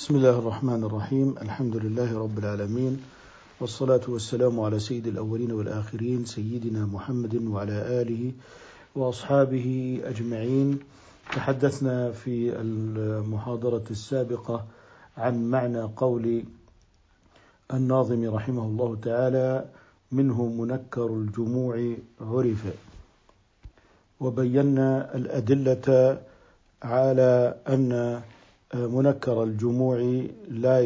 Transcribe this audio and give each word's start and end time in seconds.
بسم 0.00 0.16
الله 0.16 0.38
الرحمن 0.38 0.84
الرحيم. 0.84 1.34
الحمد 1.44 1.76
لله 1.76 2.18
رب 2.18 2.38
العالمين 2.38 3.04
والصلاة 3.60 4.00
والسلام 4.08 4.60
على 4.60 4.80
سيد 4.80 5.06
الأولين 5.06 5.52
والآخرين 5.52 6.24
سيدنا 6.24 6.88
محمد 6.88 7.34
وعلى 7.44 8.00
آله 8.00 8.32
وأصحابه 8.96 10.00
أجمعين. 10.04 10.78
تحدثنا 11.36 12.12
في 12.16 12.56
المحاضرة 12.60 13.84
السابقة 13.90 14.64
عن 15.16 15.50
معنى 15.50 15.82
قول 15.96 16.44
الناظم 17.74 18.34
رحمه 18.34 18.64
الله 18.64 18.96
تعالى 19.02 19.64
منه 20.12 20.46
منكر 20.46 21.06
الجموع 21.06 21.74
عرف 22.20 22.62
وبينا 24.20 25.14
الأدلة 25.14 26.18
على 26.82 27.54
أن 27.68 28.20
منكر 28.74 29.42
الجموع 29.42 30.22
لا 30.48 30.80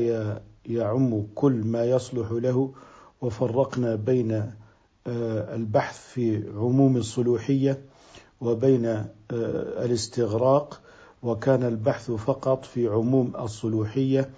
يعم 0.66 1.22
كل 1.34 1.52
ما 1.52 1.84
يصلح 1.84 2.32
له 2.32 2.70
وفرقنا 3.20 3.94
بين 3.94 4.32
آه، 5.06 5.54
البحث 5.54 5.98
في 6.12 6.42
عموم 6.56 6.96
الصلوحية 6.96 7.78
وبين 8.40 8.86
آه، 8.86 9.04
الاستغراق 9.84 10.80
وكان 11.22 11.62
البحث 11.62 12.11
فقط 12.11 12.64
في 12.64 12.89
عموم 12.89 13.32
الصلوحية. 13.40 14.30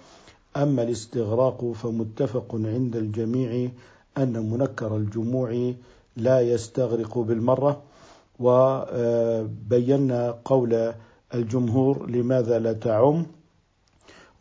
أما 0.57 0.83
الاستغراق 0.83 1.71
فمتفق 1.71 2.55
عند 2.55 2.95
الجميع 2.95 3.69
أن 4.17 4.49
منكر 4.49 4.97
الجموع 4.97 5.73
لا 6.17 6.41
يستغرق 6.41 7.17
بالمرة 7.17 7.81
وبينا 8.39 10.37
قول 10.45 10.93
الجمهور 11.33 12.09
لماذا 12.09 12.59
لا 12.59 12.73
تعم. 12.73 13.25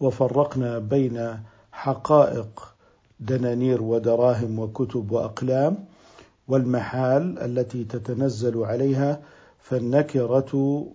وفرقنا 0.01 0.79
بين 0.79 1.39
حقائق 1.73 2.75
دنانير 3.21 3.83
ودراهم 3.83 4.59
وكتب 4.59 5.13
وأقلام 5.13 5.85
والمحال 6.49 7.39
التي 7.39 7.85
تتنزل 7.85 8.65
عليها 8.65 9.21
فالنكرة 9.59 10.87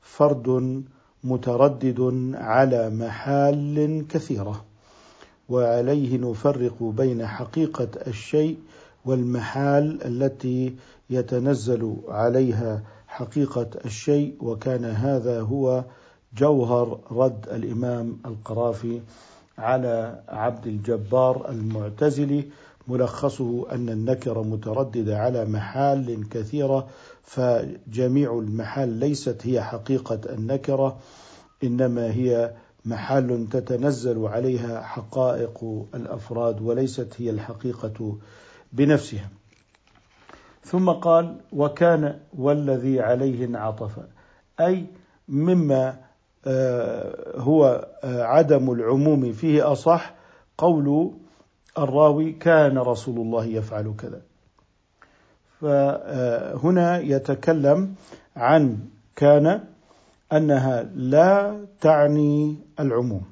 فرد 0.00 0.82
متردد 1.24 2.30
على 2.34 2.90
محال 2.90 4.04
كثيرة. 4.08 4.64
وعليه 5.48 6.18
نفرق 6.18 6.82
بين 6.82 7.26
حقيقة 7.26 7.88
الشيء 8.06 8.58
والمحال 9.04 10.04
التي 10.04 10.76
يتنزل 11.10 11.96
عليها 12.08 12.82
حقيقة 13.08 13.70
الشيء 13.84 14.36
وكان 14.40 14.84
هذا 14.84 15.40
هو 15.40 15.84
جوهر 16.36 16.98
رد 17.10 17.48
الإمام 17.48 18.18
القرافي 18.26 19.00
على 19.58 20.22
عبد 20.28 20.66
الجبار 20.66 21.50
المعتزلي 21.50 22.44
ملخصه 22.88 23.66
أن 23.72 23.88
النكره 23.88 24.42
متردده 24.42 25.18
على 25.18 25.44
محال 25.44 26.28
كثيرة 26.28 26.88
فجميع 27.22 28.38
المحال 28.38 28.88
ليست 28.88 29.46
هي 29.46 29.62
حقيقة 29.62 30.20
النكره 30.32 30.98
إنما 31.64 32.10
هي 32.12 32.54
محال 32.84 33.48
تتنزل 33.48 34.26
عليها 34.26 34.82
حقائق 34.82 35.86
الأفراد 35.94 36.60
وليست 36.60 37.14
هي 37.18 37.30
الحقيقة 37.30 38.18
بنفسها. 38.72 39.28
ثم 40.64 40.90
قال 40.90 41.40
وكان 41.52 42.18
والذي 42.38 43.00
عليه 43.00 43.44
انعطف 43.44 43.98
أي 44.60 44.86
مما 45.28 46.11
هو 47.36 47.88
آه، 48.04 48.22
عدم 48.22 48.70
العموم 48.72 49.32
فيه 49.32 49.72
أصح 49.72 50.14
قول 50.58 51.10
الراوي 51.78 52.32
كان 52.32 52.78
رسول 52.78 53.16
الله 53.18 53.44
يفعل 53.44 53.94
كذا. 53.98 54.22
فهنا 55.60 56.98
يتكلم 56.98 57.94
عن 58.36 58.78
كان 59.16 59.64
أنها 60.32 60.82
لا 60.82 61.60
تعني 61.80 62.56
العموم. 62.80 63.22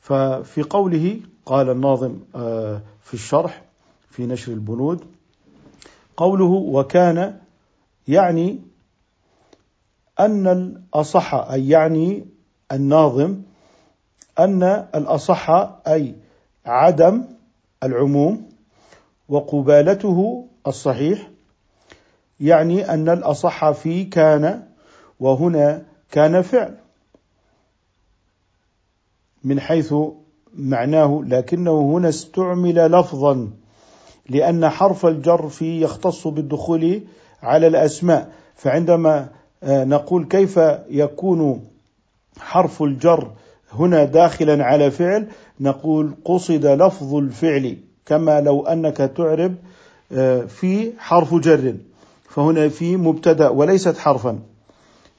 ففي 0.00 0.62
قوله 0.62 1.20
قال 1.46 1.70
الناظم 1.70 2.20
آه، 2.34 2.80
في 3.02 3.14
الشرح 3.14 3.62
في 4.10 4.26
نشر 4.26 4.52
البنود 4.52 5.04
قوله 6.16 6.44
وكان 6.44 7.38
يعني 8.08 8.60
أن 10.20 10.46
الأصح 10.46 11.34
أي 11.34 11.68
يعني 11.68 12.26
الناظم 12.72 13.36
أن 14.38 14.62
الأصح 14.94 15.50
أي 15.86 16.14
عدم 16.66 17.24
العموم 17.82 18.50
وقبالته 19.28 20.46
الصحيح 20.66 21.30
يعني 22.40 22.90
أن 22.94 23.08
الأصح 23.08 23.70
في 23.70 24.04
كان 24.04 24.62
وهنا 25.20 25.82
كان 26.10 26.42
فعل 26.42 26.76
من 29.44 29.60
حيث 29.60 29.94
معناه 30.54 31.22
لكنه 31.26 31.80
هنا 31.80 32.08
استعمل 32.08 32.74
لفظا 32.74 33.50
لأن 34.28 34.68
حرف 34.68 35.06
الجر 35.06 35.48
فيه 35.48 35.82
يختص 35.82 36.26
بالدخول 36.26 37.02
على 37.42 37.66
الأسماء 37.66 38.32
فعندما 38.54 39.28
نقول 39.62 40.24
كيف 40.24 40.60
يكون 40.90 41.64
حرف 42.38 42.82
الجر 42.82 43.30
هنا 43.72 44.04
داخلا 44.04 44.64
على 44.64 44.90
فعل؟ 44.90 45.26
نقول 45.60 46.14
قصد 46.24 46.66
لفظ 46.66 47.14
الفعل 47.14 47.76
كما 48.06 48.40
لو 48.40 48.66
أنك 48.66 48.96
تعرب 48.96 49.54
آه، 50.12 50.40
في 50.40 50.92
حرف 50.98 51.34
جر. 51.34 51.74
فهنا 52.28 52.68
في 52.68 52.96
مبتدا 52.96 53.48
وليست 53.48 53.98
حرفا. 53.98 54.38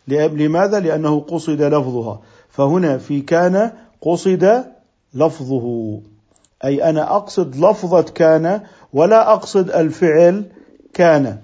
لماذا؟ 0.07 0.79
لأنه 0.79 1.19
قصد 1.19 1.61
لفظها. 1.61 2.19
فهنا 2.49 2.97
في 2.97 3.21
كان 3.21 3.71
قصد 4.01 4.65
لفظه. 5.13 5.99
أي 6.63 6.89
أنا 6.89 7.15
أقصد 7.15 7.55
لفظة 7.55 8.01
كان 8.01 8.61
ولا 8.93 9.33
أقصد 9.33 9.69
الفعل 9.69 10.45
كان. 10.93 11.37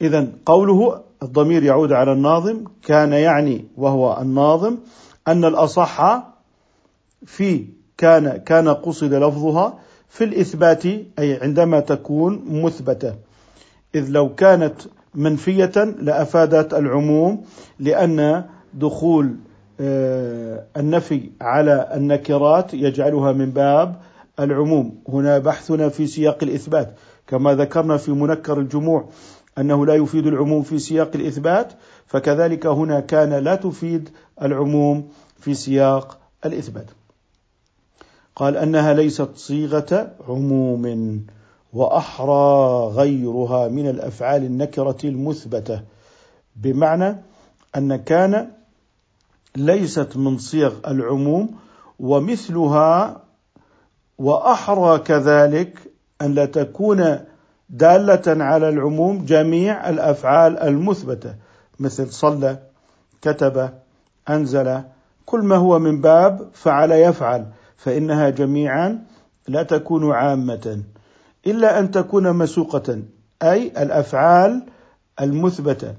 اذا 0.00 0.28
قوله 0.46 1.00
الضمير 1.22 1.62
يعود 1.62 1.92
على 1.92 2.12
الناظم 2.12 2.64
كان 2.82 3.12
يعني 3.12 3.64
وهو 3.76 4.18
الناظم 4.20 4.78
أن 5.28 5.44
الأصح 5.44 6.22
في 7.26 7.64
كان 7.98 8.36
كان 8.36 8.68
قصد 8.68 9.14
لفظها 9.14 9.78
في 10.08 10.24
الإثبات 10.24 10.86
أي 11.18 11.42
عندما 11.42 11.80
تكون 11.80 12.44
مثبتة. 12.62 13.14
إذ 13.94 14.08
لو 14.08 14.34
كانت 14.34 14.74
منفية 15.14 15.72
لأفادت 16.00 16.74
العموم 16.74 17.44
لأن 17.78 18.44
دخول 18.74 19.36
آه، 19.80 20.64
النفي 20.76 21.30
على 21.40 21.90
النكرات 21.94 22.74
يجعلها 22.74 23.32
من 23.32 23.50
باب 23.50 23.96
العموم. 24.40 25.02
هنا 25.08 25.38
بحثنا 25.38 25.88
في 25.88 26.06
سياق 26.06 26.38
الإثبات 26.42 26.94
كما 27.26 27.54
ذكرنا 27.54 27.96
في 27.96 28.10
منكر 28.10 28.58
الجموع. 28.58 29.08
أنه 29.58 29.86
لا 29.86 29.94
يفيد 29.94 30.26
العموم 30.26 30.62
في 30.62 30.78
سياق 30.78 31.10
الإثبات 31.14 31.72
فكذلك 32.06 32.66
هنا 32.66 33.00
كان 33.00 33.32
لا 33.32 33.54
تفيد 33.54 34.08
العموم 34.42 35.08
في 35.40 35.54
سياق 35.54 36.18
الإثبات. 36.46 36.86
قال 38.36 38.56
أنها 38.56 38.94
ليست 38.94 39.28
صيغة 39.36 40.14
عموم 40.28 41.26
وأحرى 41.72 42.86
غيرها 42.86 43.68
من 43.68 43.88
الأفعال 43.88 44.44
النكرة 44.44 44.96
المثبتة 45.04 45.82
بمعنى 46.56 47.16
أن 47.76 47.96
كان 47.96 48.50
ليست 49.56 50.16
من 50.16 50.38
صيغ 50.38 50.74
العموم 50.86 51.54
ومثلها 52.00 53.22
وأحرى 54.18 54.98
كذلك 54.98 55.78
أن 56.22 56.34
لا 56.34 56.44
تكون 56.44 57.18
دالة 57.72 58.44
على 58.44 58.68
العموم 58.68 59.24
جميع 59.24 59.88
الأفعال 59.90 60.58
المثبتة. 60.58 61.34
مثل 61.80 62.12
صلى 62.12 62.58
كتب 63.22 63.70
أنزل 64.30 64.80
كل 65.26 65.40
ما 65.40 65.56
هو 65.56 65.78
من 65.78 66.00
باب 66.00 66.48
فعل 66.52 66.92
يفعل 66.92 67.46
فإنها 67.76 68.30
جميعا 68.30 69.04
لا 69.48 69.62
تكون 69.62 70.12
عامة. 70.12 70.82
إلا 71.46 71.78
أن 71.78 71.90
تكون 71.90 72.32
مسوقة 72.32 73.02
أي 73.42 73.66
الأفعال 73.66 74.62
المثبتة. 75.20 75.94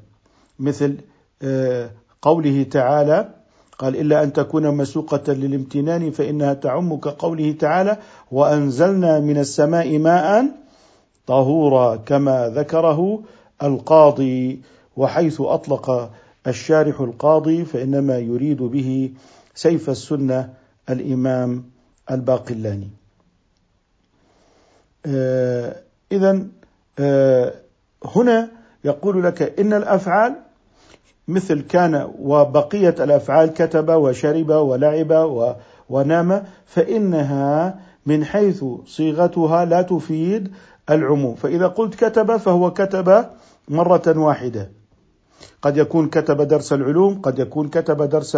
مثل 0.59 0.97
آه، 1.41 1.89
قوله 2.21 2.63
تعالى 2.63 3.29
قال 3.77 3.95
إلا 3.95 4.23
أن 4.23 4.33
تكون 4.33 4.77
مسوقة 4.77 5.33
للامتنان 5.33 6.11
فإنها 6.11 6.53
تعم 6.53 6.95
كقوله 6.95 7.51
تعالى 7.51 7.97
وأنزلنا 8.31 9.19
من 9.19 9.37
السماء 9.37 9.97
ماء 9.97 10.45
طهورا 11.27 11.95
كما 11.95 12.49
ذكره 12.49 13.23
القاضي 13.63 14.61
وحيث 14.97 15.41
أطلق 15.41 16.11
الشارح 16.47 17.01
القاضي 17.01 17.65
فإنما 17.65 18.17
يريد 18.17 18.63
به 18.63 19.11
سيف 19.55 19.89
السنة 19.89 20.53
الإمام 20.89 21.63
الباقلاني. 22.11 22.89
آه، 25.05 25.75
إذا 26.11 26.43
آه، 26.99 27.53
هنا 28.05 28.49
يقول 28.83 29.23
لك 29.23 29.59
إن 29.59 29.73
الأفعال 29.73 30.35
مثل 31.27 31.61
كان 31.61 32.11
وبقية 32.19 32.95
الأفعال 32.99 33.53
كتب 33.53 33.89
وشرب 33.89 34.49
ولعب 34.49 35.29
ونام 35.89 36.43
فإنها 36.65 37.79
من 38.05 38.25
حيث 38.25 38.65
صيغتها 38.85 39.65
لا 39.65 39.81
تفيد 39.81 40.51
العموم. 40.89 41.35
فإذا 41.35 41.67
قلت 41.67 41.95
كتب 41.95 42.37
فهو 42.37 42.71
كتب 42.71 43.25
مرة 43.69 44.03
واحدة. 44.07 44.71
قد 45.61 45.77
يكون 45.77 46.09
كتب 46.09 46.41
درس 46.41 46.73
العلوم 46.73 47.21
قد 47.21 47.39
يكون 47.39 47.69
كتب 47.69 48.03
درس 48.03 48.37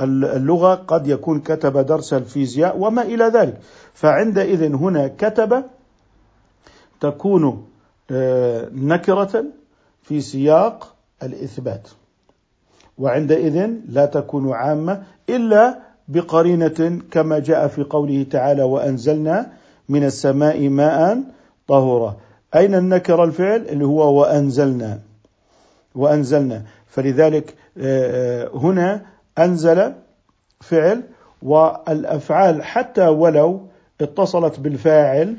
اللغة 0.00 0.74
قد 0.74 1.08
يكون 1.08 1.40
كتب 1.40 1.78
درس 1.78 2.14
الفيزياء 2.14 2.78
وما 2.78 3.02
إلى 3.02 3.24
ذلك. 3.24 3.60
فعندئذ 3.94 4.74
هنا 4.74 5.08
كتب 5.08 5.64
تكون 7.00 7.66
آه، 8.10 8.68
نكرة 8.72 9.44
في 10.02 10.20
سياق 10.20 10.94
الإثبات. 11.22 11.88
وعندئذ 12.98 13.70
لا 13.88 14.06
تكون 14.06 14.52
عامة 14.52 15.02
إلا 15.28 15.78
بقرينة 16.08 17.00
كما 17.10 17.38
جاء 17.38 17.68
في 17.68 17.82
قوله 17.82 18.26
تعالى 18.30 18.62
وأنزلنا 18.62 19.52
من 19.88 20.04
السماء 20.04 20.68
ماء 20.68 21.22
طهورا 21.68 22.16
أين 22.56 22.74
النكر 22.74 23.24
الفعل؟ 23.24 23.60
اللي 23.68 23.84
هو 23.84 24.20
وأنزلنا. 24.20 25.00
وأنزلنا. 25.94 26.62
فلذلك 26.86 27.54
آه، 27.78 28.44
آه، 28.44 28.50
هنا 28.54 29.02
أنزل 29.38 29.92
فعل 30.60 31.02
والأفعال 31.42 32.64
حتى 32.64 33.06
ولو 33.06 33.60
اتصلت 34.00 34.60
بالفاعل 34.60 35.36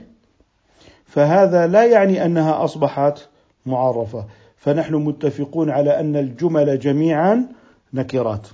فهذا 1.06 1.68
لا 1.68 1.86
يعني 1.86 2.26
أنها 2.26 2.64
أصبحت 2.64 3.28
معرفة. 3.66 4.26
فنحن 4.58 4.96
متفقون 4.96 5.70
على 5.70 6.00
أن 6.00 6.16
الجمل 6.16 6.80
جميعا 6.80 7.46
نكرات. 7.94 8.48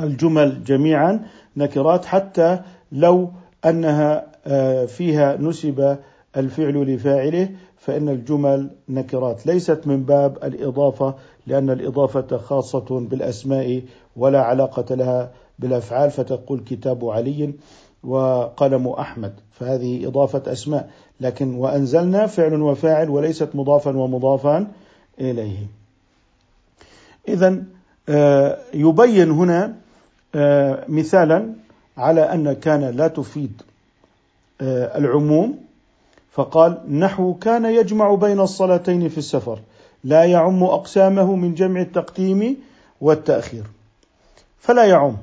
الجمل 0.00 0.64
جميعا 0.64 1.26
نكرات 1.56 2.04
حتى 2.04 2.60
لو 2.92 3.30
أنها 3.64 4.26
آه، 4.46 4.86
فيها 4.86 5.36
نسب 5.36 5.98
الفعل 6.36 6.94
لفاعله 6.94 7.48
فإن 7.78 8.08
الجمل 8.08 8.70
نكرات. 8.88 9.46
ليست 9.46 9.86
من 9.86 10.02
باب 10.02 10.38
الإضافة 10.44 11.14
لأن 11.46 11.70
الإضافة 11.70 12.36
خاصة 12.36 13.00
بالأسماء 13.00 13.82
ولا 14.16 14.42
علاقة 14.42 14.94
لها 14.94 15.30
بالأفعال 15.58 16.10
فتقول 16.10 16.60
كتاب 16.60 17.04
علي 17.04 17.54
وقلم 18.04 18.88
أحمد. 18.88 19.32
فهذه 19.52 20.06
إضافة 20.08 20.52
أسماء. 20.52 20.90
لكن 21.20 21.54
وأنزلنا 21.54 22.26
فعل 22.26 22.62
وفاعل 22.62 23.10
وليست 23.10 23.48
مضافا 23.54 23.96
ومضافا 23.96 24.66
إليه. 25.20 25.66
اذا 27.28 27.62
آه، 28.08 28.58
يبين 28.74 29.30
هنا 29.30 29.74
آه، 30.34 30.84
مثالا 30.88 31.52
على 31.96 32.20
أن 32.20 32.52
كان 32.52 32.84
لا 32.84 33.08
تفيد 33.08 33.62
آه، 34.60 34.98
العموم 34.98 35.63
فقال 36.34 36.98
نحو 36.98 37.34
كان 37.34 37.64
يجمع 37.64 38.14
بين 38.14 38.40
الصلاتين 38.40 39.08
في 39.08 39.18
السفر 39.18 39.58
لا 40.04 40.24
يعم 40.24 40.64
أقسامه 40.64 41.34
من 41.34 41.54
جمع 41.54 41.80
التقديم 41.80 42.56
والتأخير. 43.00 43.64
فلا 44.58 44.84
يعم. 44.84 45.16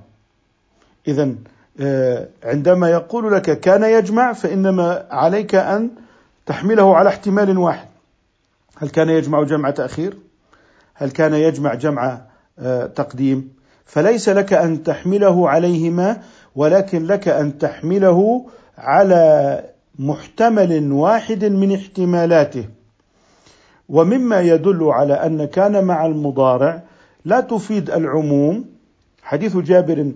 اذا 1.07 1.35
آه، 1.79 2.27
عندما 2.43 2.89
يقول 2.89 3.33
لك 3.33 3.59
كان 3.59 3.83
يجمع 3.83 4.33
فإنما 4.33 5.07
عليك 5.11 5.55
أن 5.55 5.89
تحمله 6.45 6.95
على 6.95 7.09
احتمال 7.09 7.57
واحد. 7.57 7.87
هل 8.77 8.89
كان 8.89 9.09
يجمع 9.09 9.43
جمع 9.43 9.69
تأخير؟ 9.69 10.17
هل 10.93 11.11
كان 11.11 11.33
يجمع 11.33 11.73
جمع 11.73 12.21
تقديم؟ 12.95 13.53
فليس 13.85 14.29
لك 14.29 14.53
أن 14.53 14.83
تحمله 14.83 15.49
عليهما 15.49 16.21
ولكن 16.55 17.05
لك 17.05 17.27
أن 17.27 17.57
تحمله 17.57 18.45
على 18.77 19.63
محتمل 20.01 20.91
واحد 20.91 21.45
من 21.45 21.75
احتمالاته. 21.75 22.65
ومما 23.89 24.39
يدل 24.41 24.83
على 24.83 25.13
أن 25.13 25.45
كان 25.45 25.83
مع 25.85 26.05
المضارع 26.05 26.83
لا 27.25 27.39
تفيد 27.39 27.89
العموم. 27.89 28.65
حديث 29.23 29.57
جابر 29.57 30.11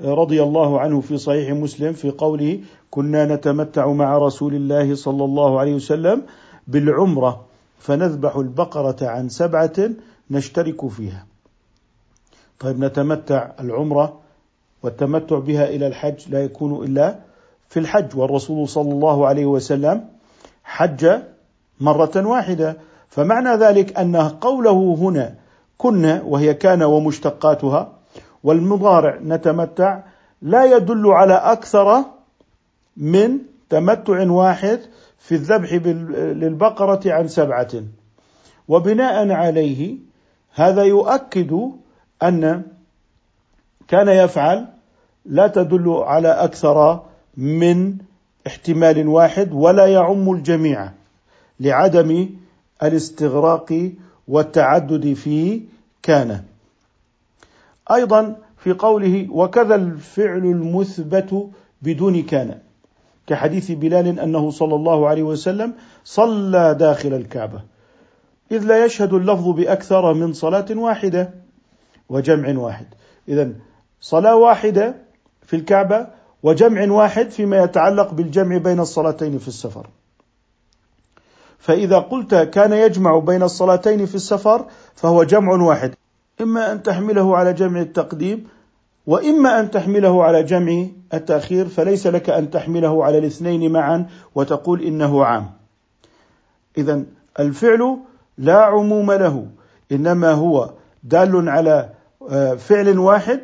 رضي 0.00 0.42
الله 0.42 0.80
عنه 0.80 1.00
في 1.00 1.18
صحيح 1.18 1.50
مسلم 1.50 1.92
في 1.92 2.10
قوله 2.10 2.60
كنا 2.90 3.34
نتمتع 3.34 3.92
مع 3.92 4.18
رسول 4.18 4.54
الله 4.54 4.94
صلى 4.94 5.24
الله 5.24 5.60
عليه 5.60 5.74
وسلم 5.74 6.22
بالعمرة 6.68 7.44
فنذبح 7.78 8.36
البقرة 8.36 9.06
عن 9.06 9.28
سبعة 9.28 9.90
نشترك 10.30 10.86
فيها. 10.88 11.26
طيب 12.58 12.84
نتمتع 12.84 13.50
العمرة 13.60 14.20
والتمتع 14.82 15.38
بها 15.38 15.68
إلى 15.68 15.86
الحج 15.86 16.28
لا 16.28 16.44
يكون 16.44 16.84
إلا 16.84 17.27
في 17.68 17.80
الحج 17.80 18.16
والرسول 18.16 18.68
صلى 18.68 18.92
الله 18.92 19.26
عليه 19.26 19.46
وسلم 19.46 20.04
حج 20.64 21.20
مرة 21.80 22.12
واحدة. 22.16 22.76
فمعنى 23.08 23.56
ذلك 23.56 23.98
أن 23.98 24.16
قوله 24.16 24.96
هنا 25.00 25.34
كنا 25.78 26.22
وهي 26.22 26.54
كان 26.54 26.82
ومشتقاتها 26.82 27.92
والمضارع 28.44 29.18
نتمتع 29.22 30.00
لا 30.42 30.76
يدل 30.76 31.06
على 31.06 31.34
أكثر 31.34 32.04
من 32.96 33.38
تمتع 33.70 34.30
واحد 34.30 34.80
في 35.18 35.34
الذبح 35.34 35.72
للبقرة 35.72 37.00
عن 37.06 37.28
سبعة. 37.28 37.70
وبناء 38.68 39.30
عليه 39.30 39.96
هذا 40.54 40.82
يؤكد 40.82 41.70
أن 42.22 42.62
كان 43.88 44.08
يفعل 44.08 44.66
لا 45.26 45.46
تدل 45.46 45.90
على 45.90 46.28
أكثر 46.28 47.02
من 47.38 47.96
احتمال 48.46 49.08
واحد 49.08 49.52
ولا 49.52 49.86
يعم 49.86 50.32
الجميع 50.32 50.90
لعدم 51.60 52.28
الاستغراق 52.82 53.92
والتعدد 54.28 55.12
في 55.12 55.62
كان. 56.02 56.42
أيضا 57.90 58.36
في 58.58 58.72
قوله 58.72 59.26
وكذا 59.30 59.74
الفعل 59.74 60.44
المثبت 60.44 61.50
بدون 61.82 62.22
كان 62.22 62.58
كحديث 63.26 63.70
بلال 63.70 64.20
أنه 64.20 64.50
صلى 64.50 64.74
الله 64.74 65.08
عليه 65.08 65.22
وسلم 65.22 65.74
صلى 66.04 66.74
داخل 66.74 67.14
الكعبة 67.14 67.62
إذ 68.52 68.64
لا 68.64 68.84
يشهد 68.84 69.14
اللفظ 69.14 69.48
بأكثر 69.48 70.14
من 70.14 70.32
صلاة 70.32 70.66
واحدة 70.70 71.30
وجمع 72.08 72.58
واحد. 72.58 72.86
إذا 73.28 73.52
صلاة 74.00 74.36
واحدة 74.36 74.94
في 75.42 75.56
الكعبة 75.56 76.17
وجمع 76.42 76.92
واحد 76.92 77.30
فيما 77.30 77.62
يتعلق 77.62 78.14
بالجمع 78.14 78.56
بين 78.56 78.80
الصلاتين 78.80 79.38
في 79.38 79.48
السفر. 79.48 79.86
فإذا 81.58 81.98
قلت 81.98 82.34
كان 82.34 82.72
يجمع 82.72 83.18
بين 83.18 83.42
الصلاتين 83.42 84.06
في 84.06 84.14
السفر 84.14 84.64
فهو 84.94 85.24
جمع 85.24 85.52
واحد. 85.52 85.94
إما 86.40 86.72
أن 86.72 86.82
تحمله 86.82 87.36
على 87.36 87.52
جمع 87.52 87.80
التقديم 87.80 88.48
وإما 89.06 89.60
أن 89.60 89.70
تحمله 89.70 90.24
على 90.24 90.42
جمع 90.42 90.86
التأخير 91.14 91.68
فليس 91.68 92.06
لك 92.06 92.30
أن 92.30 92.50
تحمله 92.50 93.04
على 93.04 93.18
الاثنين 93.18 93.72
معا 93.72 94.06
وتقول 94.34 94.82
إنه 94.82 95.24
عام. 95.24 95.50
اذا 96.78 97.02
الفعل 97.40 97.98
لا 98.38 98.64
عموم 98.64 99.12
له 99.12 99.46
إنما 99.92 100.32
هو 100.32 100.70
دال 101.02 101.48
على 101.48 101.88
فعل 102.58 102.98
واحد 102.98 103.40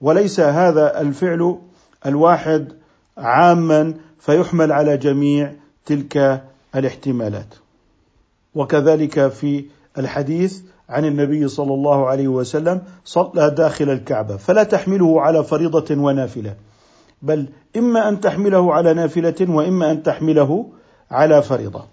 وليس 0.00 0.40
هذا 0.40 1.00
الفعل 1.00 1.58
الواحد 2.06 2.72
عاما 3.18 3.94
فيحمل 4.20 4.72
على 4.72 4.96
جميع 4.96 5.52
تلك 5.86 6.44
الاحتمالات. 6.74 7.54
وكذلك 8.54 9.28
في 9.28 9.64
الحديث 9.98 10.60
عن 10.88 11.04
النبي 11.04 11.48
صلى 11.48 11.74
الله 11.74 12.06
عليه 12.06 12.28
وسلم 12.28 12.82
صلى 13.04 13.50
داخل 13.50 13.90
الكعبة 13.90 14.36
فلا 14.36 14.62
تحمله 14.62 15.20
على 15.20 15.44
فريضة 15.44 16.02
ونافلة 16.02 16.54
بل 17.22 17.46
إما 17.76 18.08
أن 18.08 18.20
تحمله 18.20 18.74
على 18.74 18.94
نافلة 18.94 19.34
وإما 19.40 19.90
أن 19.90 20.02
تحمله 20.02 20.66
على 21.10 21.42
فريضة. 21.42 21.84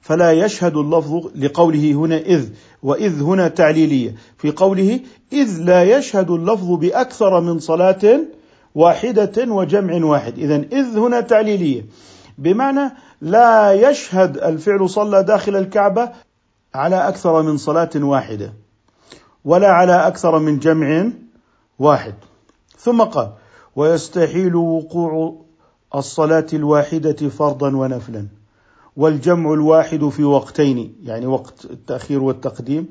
فلا 0.00 0.32
يشهد 0.32 0.76
اللفظ 0.76 1.26
لقوله 1.36 1.92
هنا 1.92 2.16
إذ 2.16 2.48
وإذ 2.82 3.22
هنا 3.22 3.48
تعليلية 3.48 4.14
في 4.38 4.50
قوله 4.50 5.00
إذ 5.32 5.58
لا 5.60 5.82
يشهد 5.82 6.30
اللفظ 6.30 6.70
بأكثر 6.70 7.40
من 7.40 7.58
صلاة 7.58 8.20
واحدة 8.76 9.52
وجمع 9.52 10.04
واحد. 10.04 10.38
إذا 10.38 10.56
إذ 10.56 10.98
هنا 10.98 11.20
تعليلية. 11.20 11.86
بمعنى 12.38 12.90
لا 13.20 13.72
يشهد 13.72 14.36
الفعل 14.36 14.90
صلى 14.90 15.22
داخل 15.22 15.56
الكعبة 15.56 16.10
على 16.74 17.08
أكثر 17.08 17.42
من 17.42 17.56
صلاة 17.56 17.90
واحدة 17.96 18.52
ولا 19.44 19.68
على 19.72 20.06
أكثر 20.06 20.38
من 20.38 20.58
جمع 20.58 21.10
واحد. 21.78 22.14
ثم 22.78 23.02
قال 23.02 23.32
ويستحيل 23.76 24.56
وقوع 24.56 25.42
الصلاة 25.94 26.46
الواحدة 26.52 27.28
فرضا 27.28 27.76
ونفلا 27.76 28.26
والجمع 28.96 29.52
الواحد 29.52 30.08
في 30.08 30.24
وقتين 30.24 30.96
يعني 31.04 31.26
وقت 31.26 31.64
التأخير 31.64 32.22
والتقديم 32.22 32.86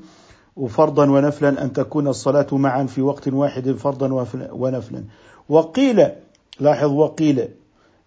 وفرضا 0.55 1.09
ونفلا 1.09 1.63
أن 1.63 1.73
تكون 1.73 2.07
الصلاة 2.07 2.47
معا 2.51 2.83
في 2.83 3.01
وقت 3.01 3.27
واحد 3.27 3.71
فرضا 3.71 4.27
ونفلا. 4.51 5.03
وقيل 5.49 6.07
لاحظ 6.59 6.91
وقيل 6.91 7.47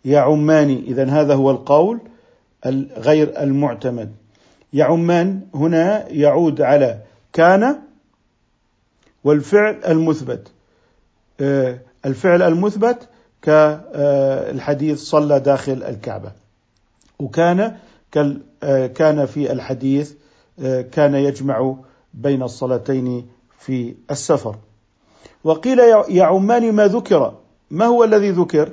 يعمان 0.04 0.84
إذا 0.86 1.10
هذا 1.10 1.34
هو 1.34 1.50
القول 1.50 2.00
غير 2.96 3.42
المعتمد. 3.42 4.12
يعمان 4.72 5.40
هنا 5.54 6.08
يعود 6.08 6.60
على 6.60 7.00
كان 7.32 7.78
والفعل 9.24 9.80
المثبت. 9.88 10.48
آه، 11.40 11.78
الفعل 12.06 12.42
المثبت 12.42 13.08
كالحديث 13.42 15.02
صلى 15.02 15.40
داخل 15.40 15.82
الكعبة 15.82 16.32
وكان 17.18 17.76
آه، 18.62 18.86
كان 18.86 19.26
في 19.26 19.52
الحديث 19.52 20.12
آه، 20.60 20.80
كان 20.82 21.14
يجمع 21.14 21.74
بين 22.14 22.42
الصلاتين 22.42 23.28
في 23.58 23.94
السفر. 24.10 24.56
وقيل 25.44 25.78
يعمان 26.08 26.72
ما 26.72 26.86
ذكر. 26.86 27.34
ما 27.70 27.86
هو 27.86 28.04
الذي 28.04 28.30
ذكر؟ 28.30 28.72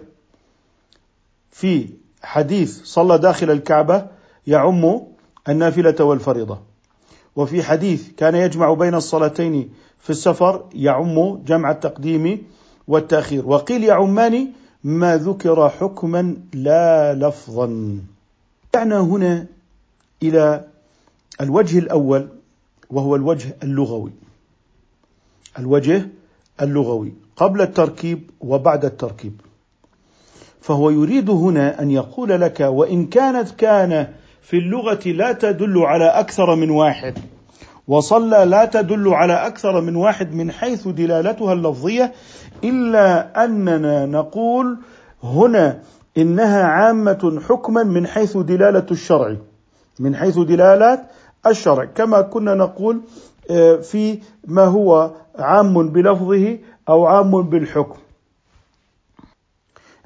في 1.51 1.89
حديث 2.23 2.83
صلى 2.83 3.17
داخل 3.17 3.51
الكعبة 3.51 4.07
يعم 4.47 5.01
النافلة 5.49 6.05
والفريضة. 6.05 6.59
وفي 7.35 7.63
حديث 7.63 8.09
كان 8.17 8.35
يجمع 8.35 8.73
بين 8.73 8.95
الصلاتين 8.95 9.73
في 9.99 10.09
السفر 10.09 10.65
يعم 10.73 11.43
جمع 11.43 11.71
التقديم 11.71 12.47
والتأخير. 12.87 13.47
وقيل 13.47 13.83
يعمان 13.83 14.51
ما 14.83 15.17
ذكر 15.17 15.69
حكما 15.69 16.37
لا 16.53 17.13
لفظا. 17.13 17.99
رجعنا 18.75 18.99
هنا 18.99 19.45
إلى 20.23 20.67
الوجه 21.41 21.79
الأول 21.79 22.27
وهو 22.89 23.15
الوجه 23.15 23.57
اللغوي. 23.63 24.11
الوجه 25.59 26.09
اللغوي 26.61 27.13
قبل 27.35 27.61
التركيب 27.61 28.29
وبعد 28.41 28.85
التركيب. 28.85 29.41
فهو 30.61 30.89
يريد 30.89 31.29
هنا 31.29 31.81
أن 31.81 31.91
يقول 31.91 32.29
لك 32.29 32.59
وإن 32.59 33.05
كانت 33.05 33.51
كان 33.51 34.07
في 34.41 34.57
اللغة 34.57 34.99
لا 35.05 35.31
تدل 35.31 35.77
على 35.77 36.05
أكثر 36.05 36.55
من 36.55 36.69
واحد 36.69 37.17
وصلى 37.87 38.45
لا 38.45 38.65
تدل 38.65 39.13
على 39.13 39.33
أكثر 39.33 39.81
من 39.81 39.95
واحد 39.95 40.33
من 40.33 40.51
حيث 40.51 40.87
دلالتها 40.87 41.53
اللفظية 41.53 42.13
إلا 42.63 43.43
أننا 43.45 44.05
نقول 44.05 44.77
هنا 45.23 45.79
إنها 46.17 46.63
عامة 46.63 47.41
حكما 47.49 47.83
من 47.83 48.07
حيث 48.07 48.37
دلالة 48.37 48.85
الشرع 48.91 49.35
من 49.99 50.15
حيث 50.15 50.39
دلالة 50.39 50.99
الشرع. 51.47 51.85
كما 51.85 52.21
كنا 52.21 52.55
نقول 52.55 53.01
آه، 53.51 53.75
في 53.75 54.19
ما 54.47 54.63
هو 54.63 55.11
عام 55.39 55.89
بلفظه 55.89 56.57
أو 56.89 57.05
عام 57.05 57.41
بالحكم. 57.41 57.99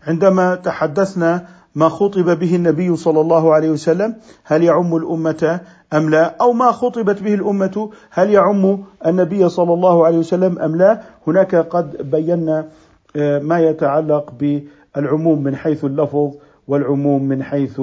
عندما 0.07 0.55
تحدثنا 0.55 1.45
ما 1.75 1.89
خطب 1.89 2.39
به 2.39 2.55
النبي 2.55 2.95
صلى 2.95 3.21
الله 3.21 3.53
عليه 3.53 3.69
وسلم 3.69 4.15
هل 4.43 4.63
يعم 4.63 4.95
الأمة 4.95 5.59
أم 5.93 6.09
لا؟ 6.09 6.35
أو 6.41 6.53
ما 6.53 6.71
خطبت 6.71 7.21
به 7.21 7.33
الأمة 7.33 7.89
هل 8.09 8.29
يعم 8.29 8.83
النبي 9.05 9.49
صلى 9.49 9.73
الله 9.73 10.05
عليه 10.05 10.17
وسلم 10.17 10.59
أم 10.59 10.75
لا؟ 10.75 11.01
هناك 11.27 11.55
قد 11.55 12.11
بينا 12.11 12.67
آه، 13.15 13.39
ما 13.39 13.59
يتعلق 13.59 14.33
بالعموم 14.39 15.43
من 15.43 15.55
حيث 15.55 15.85
اللفظ 15.85 16.31
والعموم 16.67 17.23
من 17.23 17.43
حيث 17.43 17.81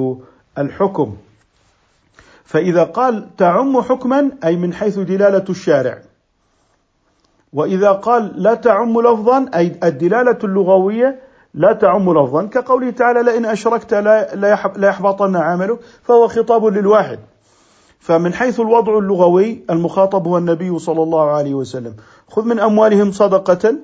الحكم. 0.58 1.16
فإذا 2.44 2.84
قال 2.84 3.36
تعم 3.36 3.80
حكما 3.80 4.30
أي 4.44 4.56
من 4.56 4.74
حيث 4.74 4.98
دلالة 4.98 5.44
الشارع. 5.50 5.98
وإذا 7.52 7.92
قال 7.92 8.42
لا 8.42 8.54
تعم 8.54 9.00
لفظا 9.00 9.46
أي 9.54 9.78
الدلالة 9.84 10.38
اللغوية 10.44 11.20
لا 11.54 11.72
تعم 11.72 12.10
لفظا 12.18 12.42
كقوله 12.46 12.90
تعالى 12.90 13.22
لئن 13.22 13.44
أشركت 13.44 13.94
لا 13.94 14.88
يحبطن 14.88 15.36
عملك 15.36 15.78
فهو 16.02 16.28
خطاب 16.28 16.64
للواحد. 16.64 17.18
فمن 17.98 18.32
حيث 18.32 18.60
الوضع 18.60 18.98
اللغوي 18.98 19.64
المخاطب 19.70 20.26
هو 20.26 20.38
النبي 20.38 20.78
صلى 20.78 21.02
الله 21.02 21.30
عليه 21.30 21.54
وسلم. 21.54 21.94
خذ 22.28 22.44
من 22.44 22.58
أموالهم 22.58 23.12
صدقة. 23.12 23.74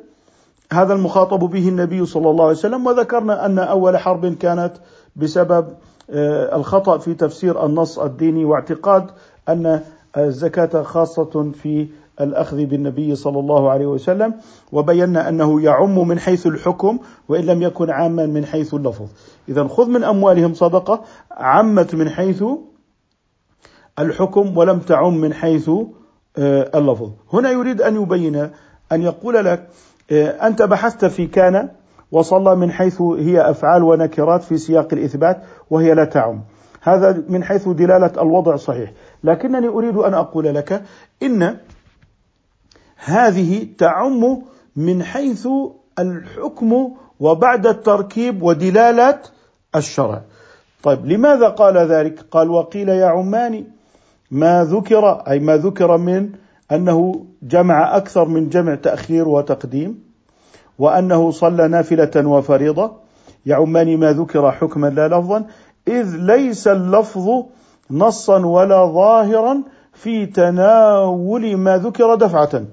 هذا 0.72 0.94
المخاطب 0.94 1.38
به 1.38 1.68
النبي 1.68 2.06
صلى 2.06 2.30
الله 2.30 2.44
عليه 2.44 2.56
وسلم. 2.56 2.86
وذكرنا 2.86 3.46
أن 3.46 3.58
أول 3.58 3.98
حرب 3.98 4.26
كانت 4.26 4.72
بسبب 5.16 5.66
آه، 6.10 6.56
الخطأ 6.56 6.98
في 6.98 7.14
تفسير 7.14 7.66
النص 7.66 7.98
الديني 7.98 8.44
واعتقاد 8.44 9.10
أن 9.48 9.80
الزكاة 10.16 10.82
خاصة 10.82 11.52
في 11.62 11.88
الأخذ 12.20 12.64
بالنبي 12.64 13.14
صلى 13.14 13.38
الله 13.38 13.70
عليه 13.70 13.86
وسلم 13.86 14.34
وبينا 14.72 15.28
أنه 15.28 15.62
يعم 15.62 16.08
من 16.08 16.18
حيث 16.18 16.46
الحكم 16.46 16.98
وإن 17.28 17.44
لم 17.44 17.62
يكن 17.62 17.90
عاما 17.90 18.26
من 18.26 18.44
حيث 18.44 18.74
اللفظ. 18.74 19.06
اذا 19.48 19.68
خذ 19.68 19.88
من 19.88 20.04
أموالهم 20.04 20.54
صدقة 20.54 21.04
عمت 21.30 21.94
من 21.94 22.08
حيث 22.08 22.44
الحكم 23.98 24.58
ولم 24.58 24.78
تعم 24.78 25.16
من 25.16 25.34
حيث 25.34 25.70
آه، 26.38 26.78
اللفظ. 26.78 27.10
هنا 27.32 27.50
يريد 27.50 27.82
أن 27.82 28.02
يبين 28.02 28.50
أن 28.92 29.02
يقول 29.02 29.44
لك 29.44 29.68
آه، 30.12 30.46
أنت 30.46 30.62
بحثت 30.62 31.04
في 31.04 31.26
كان 31.26 31.68
وصلى 32.12 32.56
من 32.56 32.70
حيث 32.70 33.02
هي 33.02 33.50
أفعال 33.50 33.82
ونكرات 33.82 34.42
في 34.42 34.58
سياق 34.58 34.88
الإثبات 34.92 35.42
وهي 35.70 35.94
لا 35.94 36.04
تعم. 36.04 36.40
هذا 36.80 37.22
من 37.28 37.44
حيث 37.44 37.68
دلالة 37.68 38.22
الوضع 38.22 38.56
صحيح. 38.56 38.92
لكنني 39.24 39.68
أريد 39.68 39.96
أن 39.96 40.14
أقول 40.14 40.44
لك 40.44 40.82
إن 41.22 41.56
هذه 43.04 43.66
تعم 43.78 44.42
من 44.76 45.02
حيث 45.02 45.48
الحكم 45.98 46.88
وبعد 47.20 47.66
التركيب 47.66 48.42
ودلالة 48.42 49.18
الشرع. 49.76 50.22
طيب 50.82 51.06
لماذا 51.06 51.48
قال 51.48 51.76
ذلك؟ 51.76 52.20
قال 52.30 52.50
وقيل 52.50 52.88
يا 52.88 53.06
عماني 53.06 53.64
ما 54.30 54.64
ذكر 54.64 55.10
أي 55.28 55.38
ما 55.38 55.56
ذكر 55.56 55.96
من 55.96 56.30
أنه 56.72 57.24
جمع 57.42 57.96
أكثر 57.96 58.24
من 58.28 58.48
جمع 58.48 58.74
تأخير 58.74 59.28
وتقديم 59.28 60.02
وأنه 60.78 61.30
صلى 61.30 61.68
نافلة 61.68 62.28
وفريضة. 62.28 62.92
يعمان 63.46 63.96
ما 63.96 64.12
ذكر 64.12 64.52
حكما 64.52 64.86
لا 64.86 65.08
لفظا 65.08 65.44
إذ 65.88 66.16
ليس 66.16 66.68
اللفظ 66.68 67.44
نصا 67.90 68.46
ولا 68.46 68.86
ظاهرا 68.86 69.62
في 69.92 70.26
تناول 70.26 71.56
ما 71.56 71.76
ذكر 71.78 72.14
دفعة. 72.14 72.64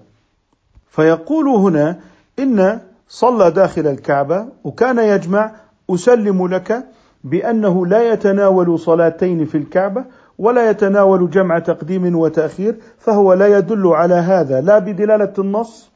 فيقول 0.90 1.48
هنا 1.48 2.00
إن 2.40 2.80
صلى 3.08 3.52
داخل 3.52 3.88
الكعبة 3.88 4.46
وكان 4.64 5.00
يجمع 5.00 5.52
أسلم 5.90 6.48
لك 6.48 6.86
بأنه 7.24 7.86
لا 7.86 8.14
يتناول 8.14 8.80
صلاتين 8.80 9.46
في 9.46 9.58
الكعبة 9.58 10.04
ولا 10.38 10.70
يتناول 10.70 11.30
جمع 11.30 11.60
تقديم 11.60 12.16
وتأخير 12.16 12.76
فهو 13.00 13.34
لا 13.34 13.58
يدل 13.58 13.88
على 13.88 14.16
هذا 14.16 14.62
لا 14.62 14.80
بدلالة 14.80 15.34
النص 15.40 15.90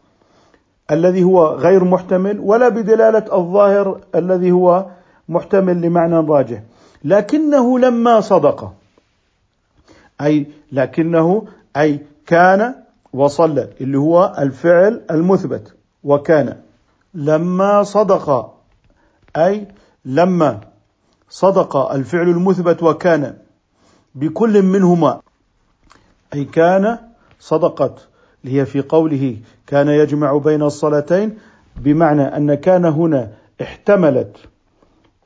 الذي 0.92 1.24
هو 1.24 1.48
غير 1.48 1.84
محتمل 1.84 2.40
ولا 2.40 2.70
بدلالة 2.70 3.26
الظاهر 3.38 4.00
الذي 4.16 4.52
هو 4.52 4.86
محتمل 5.30 5.82
لمعنى 5.82 6.16
راجح. 6.16 6.62
لكنه 7.04 7.80
لما 7.80 8.22
صدق. 8.22 8.74
أي 10.22 10.48
لكنه 10.72 11.46
أي 11.78 12.00
كان 12.26 12.76
وصلى 13.13 13.70
اللي 13.82 13.98
هو 13.98 14.36
الفعل 14.39 15.01
المثبت 15.12 15.74
وكان 16.03 16.58
لما 17.13 17.84
صدق 17.84 18.53
أي 19.38 19.67
لما 20.05 20.60
صدق 21.29 21.77
الفعل 21.77 22.29
المثبت 22.29 22.84
وكان 22.84 23.38
بكل 24.15 24.62
منهما 24.62 25.22
أي 26.34 26.46
كان 26.46 26.98
صدقت 27.39 28.08
هي 28.46 28.65
في 28.65 28.82
قوله 28.82 29.38
كان 29.67 29.88
يجمع 29.88 30.38
بين 30.38 30.62
الصلاتين 30.62 31.38
بمعنى 31.75 32.22
أن 32.22 32.53
كان 32.53 32.86
هنا 32.86 33.32
احتملت 33.62 34.38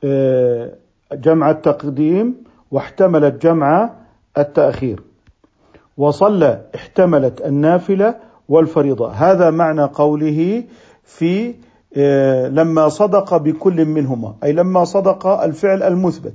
آه، 0.04 0.74
جمع 1.12 1.50
التقديم 1.50 2.44
واحتملت 2.70 3.42
جمع 3.42 3.90
التأخير. 4.38 5.02
وصلى 5.98 6.62
احتملت 6.74 7.40
النافلة 7.40 8.14
والفريضة. 8.48 9.10
هذا 9.12 9.50
معنى 9.50 9.82
قوله 9.82 10.64
في 11.04 11.54
آه، 11.96 12.48
لما 12.48 12.88
صدق 12.88 13.36
بكل 13.36 13.84
منهما 13.84 14.34
أي 14.44 14.52
لما 14.52 14.84
صدق 14.84 15.26
الفعل 15.26 15.82
المثبت 15.82 16.34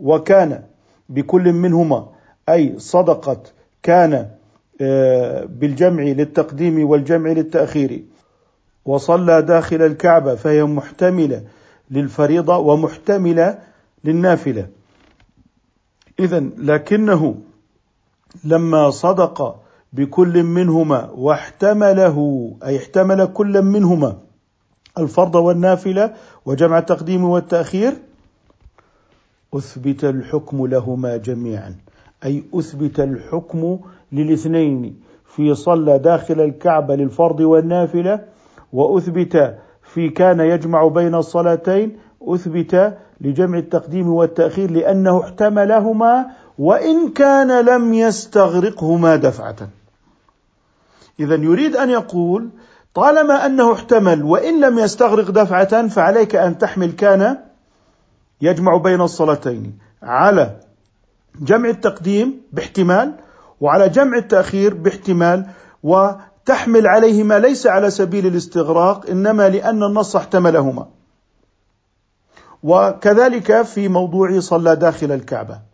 وكان 0.00 0.62
بكل 1.08 1.52
منهما 1.52 2.08
أي 2.48 2.74
صدقت 2.78 3.52
كان 3.82 4.28
آه، 4.80 5.44
بالجمع 5.44 6.02
للتقديم 6.02 6.90
والجمع 6.90 7.30
للتأخير 7.30 8.02
وصلى 8.84 9.42
داخل 9.42 9.82
الكعبة 9.82 10.34
فهي 10.34 10.64
محتملة 10.64 11.42
للفريضة 11.90 12.58
ومحتملة 12.58 13.58
للنافلة. 14.04 14.68
إذا 16.20 16.40
لكنه 16.58 17.34
لما 18.44 18.90
صدق 18.90 19.56
بكل 19.92 20.42
منهما 20.42 21.10
واحتمله 21.10 22.50
أي 22.64 22.76
احتمل 22.78 23.26
كل 23.26 23.62
منهما 23.62 24.16
الفرض 24.98 25.34
والنافلة 25.34 26.12
وجمع 26.46 26.78
التقديم 26.78 27.24
والتأخير 27.24 27.92
أثبت 29.54 30.04
الحكم 30.04 30.66
لهما 30.66 31.16
جميعا. 31.16 31.76
أي 32.24 32.44
أثبت 32.54 33.00
الحكم 33.00 33.78
للاثنين 34.12 35.00
في 35.26 35.54
صلى 35.54 35.98
داخل 35.98 36.40
الكعبة 36.40 36.94
للفرض 36.96 37.40
والنافلة 37.40 38.20
وأثبت 38.72 39.54
في 39.82 40.08
كان 40.08 40.40
يجمع 40.40 40.88
بين 40.88 41.14
الصلاتين 41.14 41.96
أثبت 42.22 42.98
لجمع 43.20 43.58
التقديم 43.58 44.08
والتأخير 44.08 44.70
لأنه 44.70 45.20
احتملهما 45.20 46.26
وإن 46.58 47.08
كان 47.08 47.64
لم 47.64 47.94
يستغرقهما 47.94 49.16
دفعة. 49.16 49.56
إذا 51.20 51.34
يريد 51.34 51.76
أن 51.76 51.90
يقول 51.90 52.48
طالما 52.94 53.46
أنه 53.46 53.72
احتمل 53.72 54.22
وإن 54.22 54.60
لم 54.60 54.78
يستغرق 54.78 55.30
دفعة 55.30 55.88
فعليك 55.88 56.36
أن 56.36 56.58
تحمل 56.58 56.92
كان 56.92 57.38
يجمع 58.40 58.76
بين 58.76 59.00
الصلاتين 59.00 59.78
على 60.02 60.56
جمع 61.40 61.68
التقديم 61.68 62.40
باحتمال 62.52 63.14
وعلى 63.60 63.88
جمع 63.88 64.16
التأخير 64.16 64.74
باحتمال 64.74 65.46
وتحمل 65.82 66.86
عليهما 66.86 67.38
ليس 67.38 67.66
على 67.66 67.90
سبيل 67.90 68.26
الاستغراق 68.26 69.10
إنما 69.10 69.48
لأن 69.48 69.82
النص 69.82 70.16
احتملهما. 70.16 70.86
وكذلك 72.62 73.62
في 73.62 73.88
موضوع 73.88 74.40
صلى 74.40 74.76
داخل 74.76 75.12
الكعبة. 75.12 75.71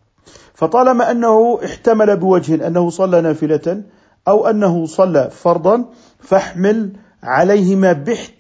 فطالما 0.59 1.11
أنه 1.11 1.61
احتمل 1.65 2.17
بوجه 2.17 2.67
أنه 2.67 2.91
صلى 2.91 3.21
نافلة 3.21 3.83
أو 4.29 4.47
أنه 4.47 4.87
صلى 4.87 5.31
فرضا 5.31 5.85
فاحمل 6.19 6.93
عليهما 7.23 7.93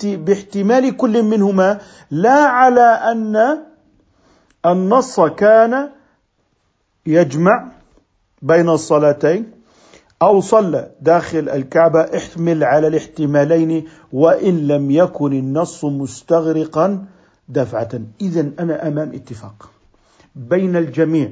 باحتمال 0.02 0.96
كل 0.96 1.22
منهما 1.22 1.78
لا 2.10 2.44
على 2.44 2.80
أن 2.80 3.58
النص 4.66 5.20
كان 5.20 5.90
يجمع 7.06 7.68
بين 8.42 8.68
الصلاتين 8.68 9.50
أو 10.22 10.40
صلى 10.40 10.90
داخل 11.00 11.48
الكعبة 11.48 12.00
احمل 12.00 12.64
على 12.64 12.86
الاحتمالين 12.86 13.88
وإن 14.12 14.66
لم 14.66 14.90
يكن 14.90 15.32
النص 15.32 15.84
مستغرقا 15.84 17.04
دفعة. 17.48 18.00
إذا 18.20 18.50
أنا 18.58 18.88
أمام 18.88 19.12
اتفاق 19.14 19.70
بين 20.36 20.76
الجميع. 20.76 21.30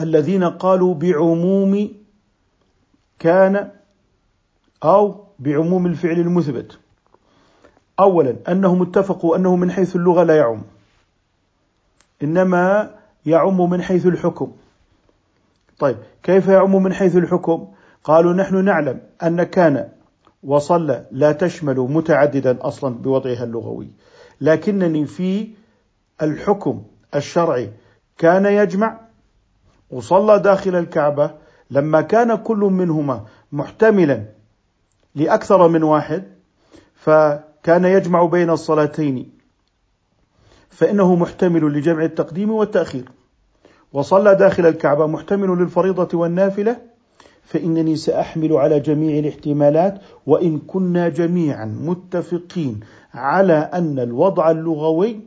الذين 0.00 0.44
قالوا 0.44 0.94
بعموم 0.94 1.88
كان 3.18 3.70
أو 4.84 5.24
بعموم 5.38 5.86
الفعل 5.86 6.20
المثبت. 6.20 6.78
أولا 8.00 8.36
أنهم 8.48 8.82
اتفقوا 8.82 9.36
أنه 9.36 9.56
من 9.56 9.70
حيث 9.70 9.96
اللغة 9.96 10.22
لا 10.22 10.36
يعم. 10.36 10.62
إنما 12.22 12.94
يعم 13.26 13.70
من 13.70 13.82
حيث 13.82 14.06
الحكم. 14.06 14.52
طيب 15.78 15.96
كيف 16.22 16.48
يعم 16.48 16.82
من 16.82 16.92
حيث 16.92 17.16
الحكم؟ 17.16 17.68
قالوا 18.04 18.32
نحن 18.32 18.64
نعلم 18.64 19.00
أن 19.22 19.42
كان 19.42 19.88
وصلى 20.42 21.06
لا 21.10 21.32
تشمل 21.32 21.76
متعددا 21.76 22.66
أصلا 22.66 22.94
بوضعها 22.94 23.44
اللغوي. 23.44 23.88
لكنني 24.40 25.06
في 25.06 25.48
الحكم 26.22 26.82
الشرعي 27.14 27.70
كان 28.18 28.46
يجمع 28.46 29.00
وصلى 29.92 30.38
داخل 30.38 30.76
الكعبة 30.76 31.30
لما 31.70 32.00
كان 32.00 32.34
كل 32.34 32.58
منهما 32.58 33.24
محتملا 33.52 34.24
لأكثر 35.14 35.68
من 35.68 35.82
واحد 35.82 36.22
فكان 36.94 37.84
يجمع 37.84 38.24
بين 38.24 38.50
الصلاتين. 38.50 39.32
فإنه 40.70 41.14
محتمل 41.14 41.72
لجمع 41.72 42.04
التقديم 42.04 42.50
والتأخير. 42.50 43.08
وصلى 43.92 44.34
داخل 44.34 44.66
الكعبة 44.66 45.06
محتمل 45.06 45.48
للفريضة 45.58 46.18
والنافلة 46.18 46.76
فإنني 47.42 47.96
سأحمل 47.96 48.52
على 48.52 48.80
جميع 48.80 49.18
الاحتمالات 49.18 49.98
وإن 50.26 50.58
كنا 50.58 51.08
جميعا 51.08 51.64
متفقين 51.64 52.80
على 53.14 53.54
أن 53.54 53.98
الوضع 53.98 54.50
اللغوي 54.50 55.20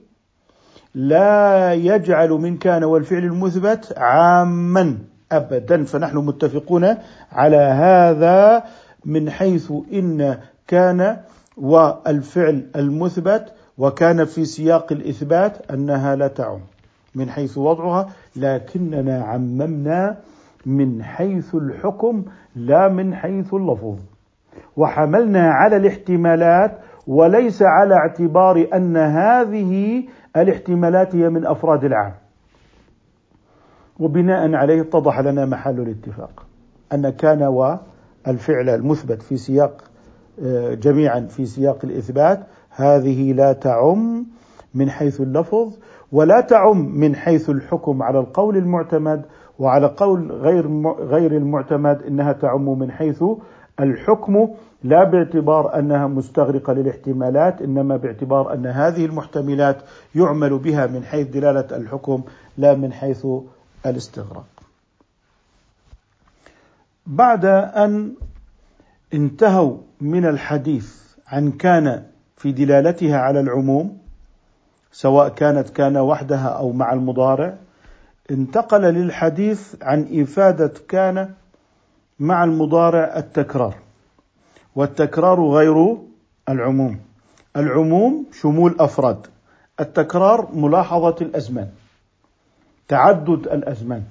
لا 0.96 1.74
يجعل 1.74 2.30
من 2.30 2.58
كان 2.58 2.84
والفعل 2.84 3.24
المثبت 3.24 3.94
عاما 3.98 4.98
أبدا. 5.32 5.84
فنحن 5.84 6.18
متفقون 6.18 6.98
على 7.32 7.58
هذا 7.58 8.64
من 9.06 9.30
حيث 9.30 9.72
إن 9.94 10.38
كان 10.68 11.18
والفعل 11.58 12.66
المثبت 12.76 13.54
وكان 13.78 14.26
في 14.26 14.46
سياق 14.46 14.92
الإثبات 14.92 15.72
أنها 15.72 16.16
لا 16.16 16.28
تعم 16.28 16.60
من 17.16 17.30
حيث 17.30 17.58
وضعها 17.58 18.10
لكننا 18.36 19.24
عممنا 19.24 20.18
من 20.66 21.04
حيث 21.04 21.56
الحكم 21.56 22.26
لا 22.56 22.88
من 22.88 23.16
حيث 23.16 23.54
اللفظ. 23.54 23.96
وحملنا 24.78 25.52
على 25.52 25.78
الاحتمالات 25.78 26.80
وليس 27.08 27.62
على 27.62 27.96
اعتبار 27.96 28.68
أن 28.74 28.98
هذه 28.98 30.04
الاحتمالات 30.36 31.16
هي 31.16 31.30
من 31.30 31.46
أفراد 31.46 31.84
العام. 31.84 32.14
وبناء 34.00 34.54
عليه 34.54 34.82
اتضح 34.82 35.20
لنا 35.20 35.46
محل 35.46 35.80
الاتفاق 35.80 36.46
أن 36.94 37.10
كان 37.10 37.44
والفعل 37.44 38.70
المثبت 38.70 39.22
في 39.22 39.38
سياق 39.38 39.84
آه، 40.44 40.74
جميعا 40.74 41.20
في 41.20 41.46
سياق 41.46 41.78
الإثبات 41.84 42.40
هذه 42.70 43.34
لا 43.34 43.54
تعم 43.54 44.26
من 44.74 44.90
حيث 44.90 45.22
اللفظ 45.22 45.78
ولا 46.12 46.42
تعم 46.42 47.00
من 47.00 47.16
حيث 47.16 47.50
الحكم 47.50 48.04
على 48.04 48.20
القول 48.20 48.58
المعتمد 48.58 49.26
وعلى 49.60 49.88
قول 49.98 50.32
غير 50.32 50.68
غير 51.00 51.32
المعتمد 51.32 52.04
إنها 52.04 52.32
تعم 52.34 52.80
من 52.80 52.92
حيث 52.92 53.24
الحكم 53.80 54.50
لا 54.84 55.04
باعتبار 55.04 55.80
أنها 55.80 56.08
مستغرقة 56.08 56.74
للاحتمالات 56.74 57.62
إنما 57.62 57.98
باعتبار 57.98 58.54
أن 58.54 58.66
هذه 58.66 59.06
المحتملات 59.06 59.78
يعمل 60.16 60.58
بها 60.58 60.88
من 60.88 61.04
حيث 61.04 61.28
دلالة 61.28 61.78
الحكم 61.78 62.24
لا 62.58 62.76
من 62.76 62.94
حيث 62.94 63.28
الاستغراق. 63.86 64.46
بعد 67.08 67.46
أن 67.46 68.14
انتهوا 69.14 69.78
من 70.02 70.26
الحديث 70.26 70.96
عن 71.28 71.52
كان 71.52 72.04
في 72.38 72.52
دلالتها 72.52 73.18
على 73.18 73.40
العموم 73.40 73.98
سواء 74.92 75.30
كانت 75.30 75.70
كان 75.70 75.98
وحدها 75.98 76.48
أو 76.48 76.72
مع 76.72 76.94
المضارع 76.94 77.58
انتقل 78.32 78.82
للحديث 78.82 79.76
عن 79.82 80.22
إفادة 80.22 80.74
كان 80.90 81.34
مع 82.20 82.44
المضارع 82.44 83.18
التكرار. 83.18 83.76
والتكرار 84.76 85.42
غير 85.42 85.98
العموم. 86.50 87.00
العموم 87.58 88.26
شمول 88.32 88.76
أفراد. 88.80 89.28
التكرار 89.80 90.50
ملاحظة 90.54 91.16
الأزمان. 91.22 91.70
تعدد 92.88 93.48
الأزمان. 93.48 94.04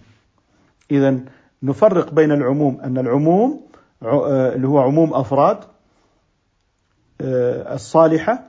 اذا 0.91 1.21
نفرق 1.63 2.15
بين 2.15 2.33
العموم 2.33 2.81
أن 2.81 2.99
العموم 2.99 3.61
آه، 4.03 4.55
اللي 4.55 4.69
هو 4.69 4.79
عموم 4.79 5.15
أفراد 5.15 5.59
آه، 7.21 7.75
الصالحة 7.75 8.43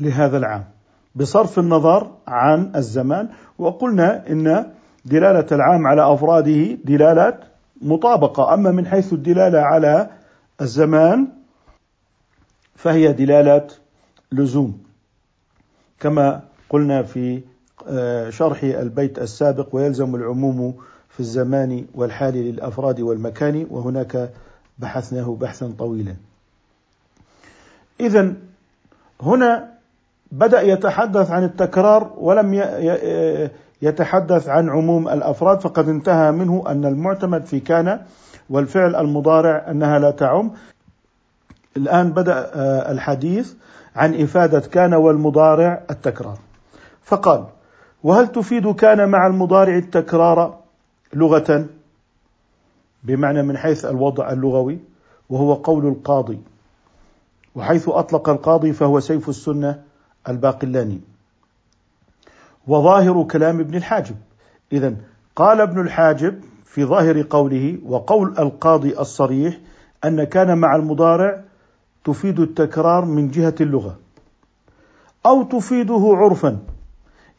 لهذا 0.00 0.36
العام. 0.36 0.64
بصرف 1.14 1.58
النظر 1.58 2.10
عن 2.26 2.72
الزمان 2.76 3.28
وقلنا 3.58 4.30
إن 4.30 4.72
دلالة 5.04 5.46
العام 5.52 5.86
على 5.86 6.12
أفراده 6.14 6.78
دلالة 6.84 7.49
مطابقة 7.80 8.54
أما 8.54 8.70
من 8.70 8.86
حيث 8.86 9.12
الدلالة 9.12 9.58
على 9.58 10.10
الزمان 10.60 11.28
فهي 12.74 13.12
دلالة 13.12 13.66
لزوم 14.32 14.82
كما 16.00 16.42
قلنا 16.68 17.02
في 17.02 17.42
آه، 17.88 18.30
شرح 18.30 18.62
البيت 18.62 19.18
السابق 19.18 19.68
ويلزم 19.72 20.14
العموم 20.14 20.74
في 21.08 21.20
الزمان 21.20 21.86
والحال 21.94 22.34
للأفراد 22.34 23.00
والمكان 23.00 23.66
وهناك 23.70 24.30
بحثناه 24.78 25.36
بحثا 25.40 25.74
طويلا. 25.78 26.16
اذا 28.00 28.34
هنا 29.22 29.68
بدأ 30.32 30.60
يتحدث 30.62 31.30
عن 31.30 31.44
التكرار 31.44 32.12
ولم 32.16 32.54
يتحدث 33.82 34.48
عن 34.48 34.68
عموم 34.68 35.08
الأفراد 35.08 35.60
فقد 35.60 35.88
انتهى 35.88 36.32
منه 36.32 36.64
أن 36.66 36.84
المعتمد 36.84 37.44
في 37.44 37.60
كان 37.60 38.00
والفعل 38.50 38.96
المضارع 38.96 39.70
أنها 39.70 39.98
لا 39.98 40.10
تعم. 40.10 40.50
الآن 41.76 42.10
بدأ 42.12 42.50
آه، 42.54 42.92
الحديث 42.92 43.54
عن 43.96 44.22
إفادة 44.22 44.60
كان 44.60 44.94
والمضارع 44.94 45.82
التكرار. 45.90 46.38
فقال 47.02 47.44
وهل 48.02 48.28
تفيد 48.28 48.74
كان 48.74 49.08
مع 49.08 49.26
المضارع 49.26 49.76
التكرار 49.76 50.58
لغة؟ 51.14 51.66
بمعنى 53.04 53.42
من 53.42 53.56
حيث 53.56 53.84
الوضع 53.84 54.32
اللغوي 54.32 54.78
وهو 55.30 55.54
قول 55.54 55.86
القاضي. 55.86 56.40
وحيث 57.54 57.88
أطلق 57.88 58.28
القاضي 58.28 58.72
فهو 58.72 59.00
سيف 59.00 59.28
السنة 59.28 59.82
الباقلاني. 60.28 61.00
وظاهر 62.66 63.22
كلام 63.22 63.60
ابن 63.60 63.74
الحاجب. 63.74 64.16
إذا 64.72 64.94
قال 65.36 65.60
ابن 65.60 65.80
الحاجب 65.80 66.40
في 66.64 66.84
ظاهر 66.84 67.26
قوله 67.30 67.78
وقول 67.86 68.38
القاضي 68.38 68.98
الصريح 68.98 69.58
أن 70.04 70.24
كان 70.24 70.58
مع 70.58 70.76
المضارع 70.76 71.40
تفيد 72.04 72.40
التكرار 72.40 73.04
من 73.04 73.30
جهة 73.30 73.54
اللغة 73.60 73.98
أو 75.26 75.42
تفيده 75.42 76.16
عرفا 76.16 76.58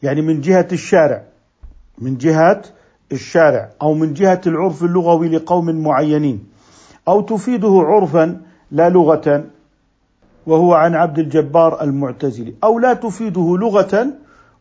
يعني 0.02 0.22
من 0.22 0.40
جهة 0.40 0.68
الشارع 0.72 1.22
من 1.98 2.16
جهة 2.16 2.62
الشارع 3.12 3.70
أو 3.82 3.94
من 3.94 4.14
جهة 4.14 4.40
العرف 4.46 4.84
اللغوي 4.84 5.28
لقوم 5.28 5.82
معينين 5.82 6.46
أو 7.08 7.20
تفيده 7.20 7.82
عرفا 7.86 8.40
لا 8.70 8.88
لغة 8.88 9.44
وهو 10.46 10.74
عن 10.74 10.94
عبد 10.94 11.18
الجبار 11.18 11.82
المعتزلي 11.82 12.54
أو 12.64 12.78
لا 12.78 12.94
تفيده 12.94 13.56
لغة 13.56 14.06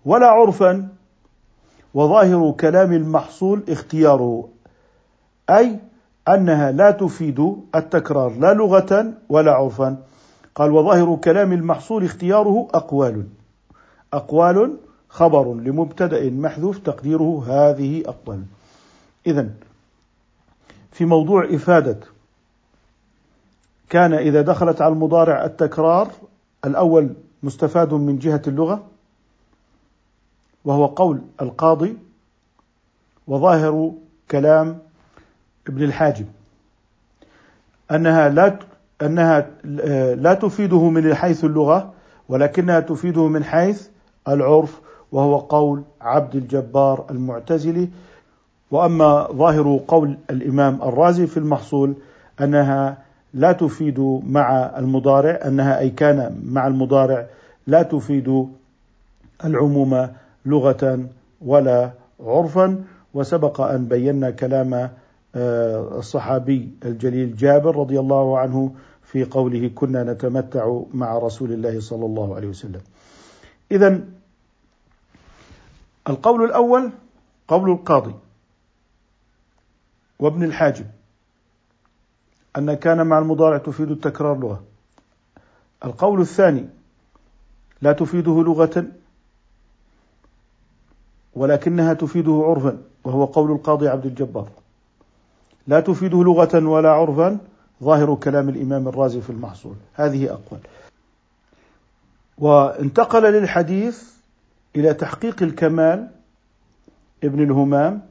ولا 0.06 0.28
عرفا 0.28 0.88
وظاهر 1.94 2.52
كلام 2.52 2.94
المحصول 2.94 3.64
اختياره 3.70 4.50
أي 5.50 5.80
أنها 6.28 6.72
لا 6.72 6.92
تفيد 6.92 7.56
التكرار 7.76 8.32
لا 8.40 8.54
لغة 8.54 9.14
ولا 9.30 9.52
عرفا. 9.52 9.98
قال 10.56 10.72
وظاهر 10.72 11.16
كلام 11.16 11.54
المحصول 11.54 12.04
اختياره 12.04 12.68
أقوال. 12.74 13.28
أقوال 14.14 14.78
خبر 15.10 15.54
لمبتدأ 15.54 16.30
محذوف 16.30 16.78
تقديره 16.78 17.44
هذه 17.48 18.04
أقوال 18.06 18.44
إذا 19.28 19.50
في 20.92 21.06
موضوع 21.06 21.46
إفادة 21.56 21.98
كان 23.90 24.14
إذا 24.14 24.42
دخلت 24.42 24.82
على 24.82 24.94
المضارع 24.94 25.46
التكرار 25.46 26.12
الأول 26.66 27.14
مستفاد 27.44 27.94
من 27.94 28.20
جهة 28.20 28.42
اللغة 28.48 28.84
وهو 30.66 30.86
قول 30.86 31.22
القاضي 31.42 31.98
وظاهر 33.28 33.92
كلام 34.32 34.78
ابن 35.68 35.84
الحاجب. 35.84 36.26
أنها 37.92 38.30
لا 38.30 38.60
أنها 39.02 39.48
لا 40.16 40.34
تفيده 40.34 40.90
من 40.90 41.16
حيث 41.16 41.46
اللغة 41.46 41.94
ولكنها 42.30 42.80
تفيده 42.80 43.28
من 43.28 43.44
حيث 43.44 43.88
العرف 44.28 44.82
وهو 45.12 45.38
قول 45.38 45.84
عبد 46.02 46.36
الجبار 46.36 47.06
المعتزلي. 47.10 47.90
وأما 48.72 49.28
ظاهر 49.32 49.80
قول 49.88 50.18
الإمام 50.30 50.82
الرازي 50.82 51.28
في 51.28 51.38
المحصول 51.38 51.94
أنها 52.42 52.98
لا 53.34 53.52
تفيد 53.52 54.00
مع 54.28 54.72
المضارع 54.78 55.40
أنها 55.46 55.80
أي 55.80 55.90
كان 55.90 56.42
مع 56.46 56.68
المضارع 56.68 57.26
لا 57.68 57.84
تفيد 57.84 58.48
العموم 59.46 60.08
لغة 60.46 61.10
ولا 61.42 61.92
عرفا 62.20 62.84
وسبق 63.14 63.62
أن 63.62 63.86
بينا 63.86 64.30
كلام 64.30 64.90
آه، 65.36 66.00
الصحابي 66.00 66.70
الجليل 66.86 67.36
جابر 67.36 67.76
رضي 67.76 68.00
الله 68.00 68.40
عنه 68.40 68.76
في 69.04 69.24
قوله 69.24 69.72
كنا 69.76 70.04
نتمتع 70.04 70.82
مع 70.94 71.18
رسول 71.18 71.52
الله 71.52 71.80
صلى 71.80 72.06
الله 72.06 72.36
عليه 72.36 72.48
وسلم. 72.48 72.82
اذا 73.72 74.02
القول 76.10 76.44
الأول 76.44 76.92
قول 77.48 77.72
القاضي 77.72 78.16
وابن 80.20 80.44
الحاجب 80.44 80.86
أن 82.58 82.74
كان 82.74 83.08
مع 83.08 83.20
المضارع 83.20 83.58
تفيد 83.58 83.92
التكرار 83.92 84.38
لغة. 84.38 84.64
القول 85.86 86.22
الثاني 86.22 86.70
لا 87.82 87.92
تفيده 87.92 88.44
لغة 88.44 88.86
ولكنها 91.36 91.94
تفيده 91.94 92.44
عرفا 92.48 92.78
وهو 93.04 93.26
قول 93.26 93.52
القاضي 93.52 93.88
عبد 93.88 94.06
الجبار. 94.06 94.48
لا 95.68 95.80
تفيده 95.80 96.24
لغة 96.24 96.68
ولا 96.68 96.90
عرفا 96.90 97.38
ظاهر 97.84 98.16
كلام 98.16 98.50
الإمام 98.50 98.88
الرازي 98.88 99.22
في 99.22 99.30
المحصول. 99.30 99.76
هذه 99.94 100.30
أقوال. 100.30 100.62
وانتقل 102.38 103.24
للحديث 103.24 104.04
إلى 104.76 104.94
تحقيق 104.94 105.44
الكمال 105.44 106.08
ابن 107.24 107.44
الهمام 107.44 108.02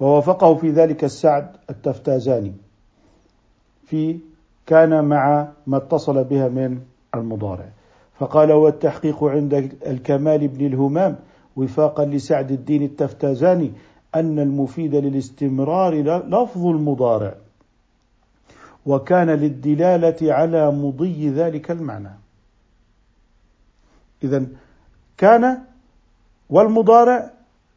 ووافقه 0.00 0.54
في 0.54 0.70
ذلك 0.70 1.04
السعد 1.04 1.56
التفتازاني 1.70 2.52
في 3.86 4.18
كان 4.66 5.04
مع 5.04 5.48
ما 5.66 5.76
اتصل 5.76 6.24
بها 6.24 6.48
من 6.48 6.80
المضارع. 7.14 7.68
فقال 8.18 8.52
والتحقيق 8.52 9.24
عند 9.24 9.54
الكمال 9.86 10.44
ابن 10.44 10.66
الهمام 10.66 11.16
وفاقا 11.56 12.04
لسعد 12.04 12.50
الدين 12.52 12.82
التفتازاني 12.82 13.72
أن 14.14 14.38
المفيد 14.38 14.94
للاستمرار 14.94 15.94
لفظ 16.28 16.66
المضارع. 16.66 17.34
وكان 18.86 19.30
للدلالة 19.30 20.34
على 20.34 20.70
مضي 20.70 21.28
ذلك 21.28 21.70
المعنى. 21.70 22.10
إذا 24.24 24.46
كان 25.16 25.58
والمضارع 26.50 27.30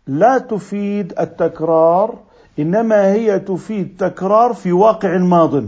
لا 0.08 0.38
تفيد 0.38 1.20
التكرار 1.20 2.20
إنما 2.60 3.14
هي 3.14 3.40
تفيد 3.40 3.98
تكرار 3.98 4.54
في 4.54 4.72
واقع 4.72 5.18
ماض. 5.18 5.64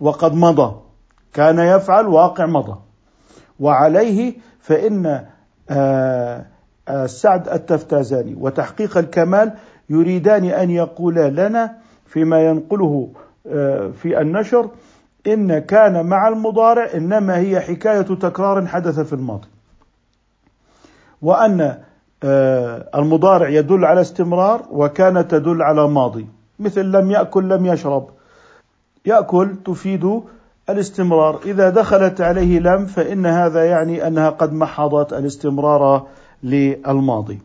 وقد 0.00 0.34
مضى. 0.34 0.76
كان 1.32 1.58
يفعل 1.58 2.06
واقع 2.06 2.46
مضى. 2.46 2.78
وعليه 3.60 4.34
فإن 4.60 5.26
آه 5.70 6.46
سعد 7.06 7.48
التفتازاني. 7.48 8.34
وتحقيق 8.34 8.98
الكمال 8.98 9.52
يريدان 9.90 10.44
أن 10.44 10.70
يقولا 10.70 11.48
لنا 11.48 11.76
فيما 12.06 12.46
ينقله 12.46 13.08
آه، 13.46 13.90
في 14.02 14.20
النشر 14.20 14.70
إن 15.26 15.58
كان 15.58 16.06
مع 16.06 16.28
المضارع 16.28 16.88
إنما 16.94 17.38
هي 17.38 17.60
حكاية 17.60 18.00
تكرار 18.02 18.66
حدث 18.66 19.00
في 19.00 19.12
الماضي. 19.12 19.48
وأن 21.22 21.78
آه، 22.22 22.88
المضارع 22.94 23.48
يدل 23.48 23.84
على 23.84 24.00
استمرار 24.00 24.62
وكان 24.70 25.28
تدل 25.28 25.62
على 25.62 25.88
ماضي. 25.88 26.26
مثل 26.58 26.84
لم 26.84 27.10
يأكل 27.10 27.48
لم 27.48 27.66
يشرب. 27.66 28.08
يأكل 29.06 29.56
تفيد 29.64 30.20
الاستمرار. 30.70 31.40
إذا 31.44 31.70
دخلت 31.70 32.20
عليه 32.20 32.58
لم 32.58 32.86
فإن 32.86 33.26
هذا 33.26 33.64
يعني 33.64 34.06
أنها 34.06 34.30
قد 34.30 34.52
محضت 34.52 35.12
الاستمرار 35.12 36.06
للماضي. 36.42 37.38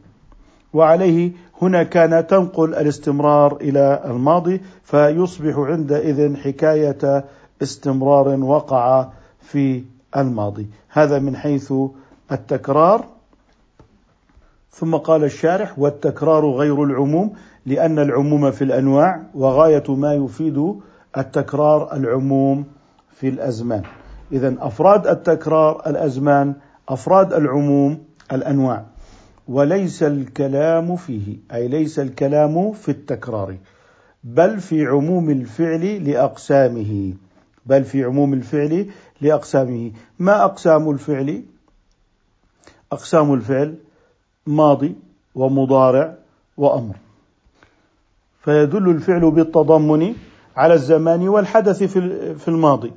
وعليه 0.73 1.31
هنا 1.61 1.83
كان 1.83 2.27
تنقل 2.27 2.75
الاستمرار 2.75 3.57
إلى 3.61 4.01
الماضي 4.05 4.61
فيصبح 4.83 5.57
عندئذ 5.57 6.35
حكاية 6.35 7.25
استمرار 7.61 8.27
وقع 8.27 9.07
في 9.41 9.83
الماضي. 10.17 10.67
هذا 10.89 11.19
من 11.19 11.35
حيث 11.35 11.73
التكرار. 12.31 13.05
ثم 14.71 14.95
قال 14.95 15.23
الشارح 15.23 15.79
والتكرار 15.79 16.45
غير 16.45 16.83
العموم 16.83 17.33
لأن 17.65 17.99
العموم 17.99 18.51
في 18.51 18.63
الأنواع 18.63 19.21
وغاية 19.35 19.83
ما 19.95 20.13
يفيد 20.13 20.75
التكرار 21.17 21.93
العموم 21.93 22.65
في 23.15 23.29
الأزمان. 23.29 23.83
اذا 24.31 24.55
أفراد 24.59 25.07
التكرار 25.07 25.81
الأزمان 25.87 26.53
أفراد 26.89 27.33
العموم 27.33 27.97
الأنواع. 28.31 28.85
وليس 29.47 30.03
الكلام 30.03 30.95
فيه 30.95 31.37
أي 31.53 31.67
ليس 31.67 31.99
الكلام 31.99 32.71
في 32.71 32.89
التكرار 32.89 33.57
بل 34.23 34.59
في 34.59 34.85
عموم 34.85 35.29
الفعل 35.29 36.09
لأقسامه. 36.09 37.13
بل 37.65 37.83
في 37.83 38.03
عموم 38.03 38.33
الفعل 38.33 38.89
لأقسامه. 39.21 39.91
ما 40.19 40.43
أقسام 40.45 40.89
الفعل؟ 40.91 41.43
أقسام 42.91 43.33
الفعل 43.33 43.75
ماضي 44.47 44.95
ومضارع 45.35 46.15
وأمر. 46.57 46.95
فيدل 48.43 48.89
الفعل 48.89 49.31
بالتضمن 49.31 50.13
على 50.57 50.73
الزمان 50.73 51.27
والحدث 51.29 51.83
في 51.83 52.47
الماضي. 52.47 52.91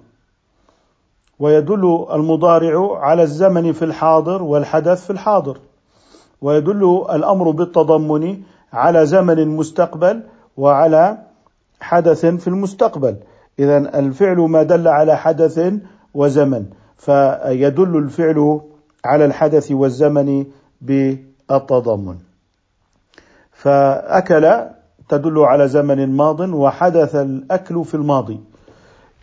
ويدل 1.39 2.07
المضارع 2.13 2.99
على 2.99 3.23
الزمن 3.23 3.73
في 3.73 3.85
الحاضر 3.85 4.43
والحدث 4.43 5.05
في 5.05 5.11
الحاضر. 5.11 5.59
ويدل 6.41 7.05
الأمر 7.11 7.51
بالتضمن 7.51 8.41
على 8.73 9.07
زمن 9.07 9.49
مستقبل 9.49 10.23
وعلى 10.57 11.19
حدث 11.81 12.27
في 12.27 12.49
المستقبل. 12.49 13.17
إذا 13.59 13.79
الفعل 13.99 14.37
ما 14.37 14.63
دل 14.63 14.89
على 14.89 15.17
حدث 15.17 15.73
وزمن 16.15 16.67
فيدل 16.97 17.97
الفعل 17.97 18.61
على 19.05 19.25
الحدث 19.25 19.73
والزمن 19.73 20.47
بالتضمن. 20.81 22.17
فأكل 23.53 24.61
تدل 25.09 25.39
على 25.39 25.69
زمن 25.69 26.17
ماض 26.17 26.41
وحدث 26.41 27.15
الأكل 27.15 27.85
في 27.85 27.95
الماضي. 27.95 28.41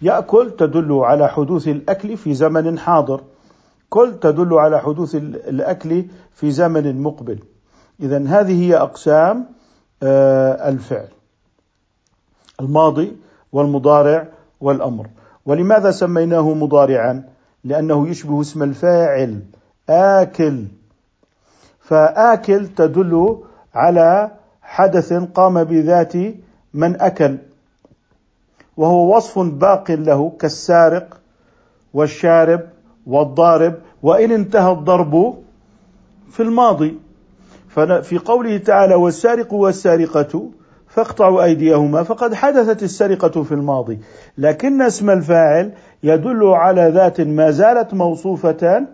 يأكل 0.02 0.52
تدل 0.58 0.94
على 0.94 1.28
حدوث 1.28 1.68
الأكل 1.68 2.18
في 2.18 2.34
زمن 2.34 2.80
حاضر. 2.80 3.22
كل 3.90 4.20
تدل 4.22 4.54
على 4.54 4.80
حدوث 4.80 5.16
الأكل 5.16 6.06
في 6.34 6.52
زمن 6.52 7.02
مقبل. 7.02 7.40
إذا 8.00 8.28
هذه 8.28 8.64
هي 8.64 8.76
أقسام 8.78 9.46
آه، 10.04 10.70
الفعل. 10.70 11.08
الماضي 12.62 13.18
والمضارع 13.52 14.28
والأمر. 14.62 15.08
ولماذا 15.46 15.92
سميناه 15.92 16.54
مضارعا؟ 16.54 17.24
لأنه 17.64 18.08
يشبه 18.08 18.42
اسم 18.42 18.64
الفاعل 18.64 19.40
آكل. 19.90 20.66
فآكل 21.80 22.68
تدل 22.68 23.38
على 23.76 24.32
حدث 24.62 25.14
قام 25.14 25.64
بذات 25.64 26.14
من 26.74 27.02
أكل. 27.02 27.38
وهو 28.82 29.15
وصف 29.15 29.39
باق 29.39 29.91
له 29.91 30.32
كالسارق 30.39 31.17
والشارب 31.94 32.62
والضارب 33.08 33.74
وإن 34.04 34.32
انتهى 34.32 34.72
الضرب 34.72 35.34
في 36.32 36.44
الماضي. 36.44 37.00
ففي 37.70 38.17
قوله 38.17 38.58
تعالى 38.58 38.96
والسارق 38.96 39.54
والسارقة 39.54 40.50
فاقطعوا 40.88 41.44
أيديهما 41.44 42.04
فقد 42.04 42.34
حدثت 42.34 42.84
السرقة 42.84 43.44
في 43.44 43.52
الماضي. 43.52 44.00
لكن 44.38 44.82
اسم 44.82 45.10
الفاعل 45.10 45.72
يدل 46.04 46.44
على 46.44 46.91
ذات 46.94 47.22
ما 47.22 47.52
زالت 47.52 47.94
موصوفة 47.94 48.88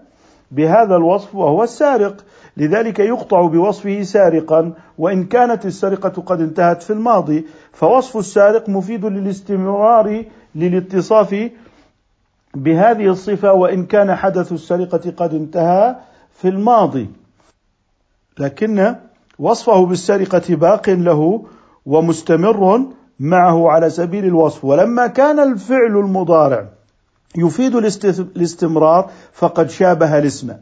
بهذا 0.52 0.96
الوصف 0.96 1.36
وهو 1.36 1.64
السارق. 1.64 2.16
لذلك 2.58 3.00
يقطع 3.00 3.48
بوصفه 3.48 4.02
سارقا 4.02 4.74
وإن 4.98 5.24
كانت 5.24 5.66
السرقة 5.66 6.22
قد 6.22 6.42
انتهت 6.42 6.84
في 6.84 6.94
الماضي 6.94 7.46
فوصف 7.74 8.18
السارق 8.18 8.70
مفيد 8.70 9.06
للاستمرار 9.06 10.26
للاتصاف 10.56 11.50
بهذه 12.56 13.06
الصفة 13.10 13.54
وإن 13.54 13.86
كان 13.86 14.16
حدث 14.16 14.52
السرقة 14.52 15.14
قد 15.18 15.34
انتهى 15.34 15.96
في 16.34 16.48
الماضي. 16.48 17.10
لكن 18.40 18.96
وصفه 19.40 19.86
بالسرقة 19.86 20.56
باق 20.56 20.90
له 20.90 21.46
ومستمر 21.86 22.86
معه 23.20 23.70
على 23.70 23.90
سبيل 23.90 24.26
الوصف. 24.26 24.66
ولما 24.66 25.08
كان 25.08 25.40
الفعل 25.40 25.98
المضارع 25.98 26.68
يفيد 27.36 27.76
الاستمرار 27.76 29.12
فقد 29.34 29.70
شابه 29.70 30.18
الاسم. 30.18 30.54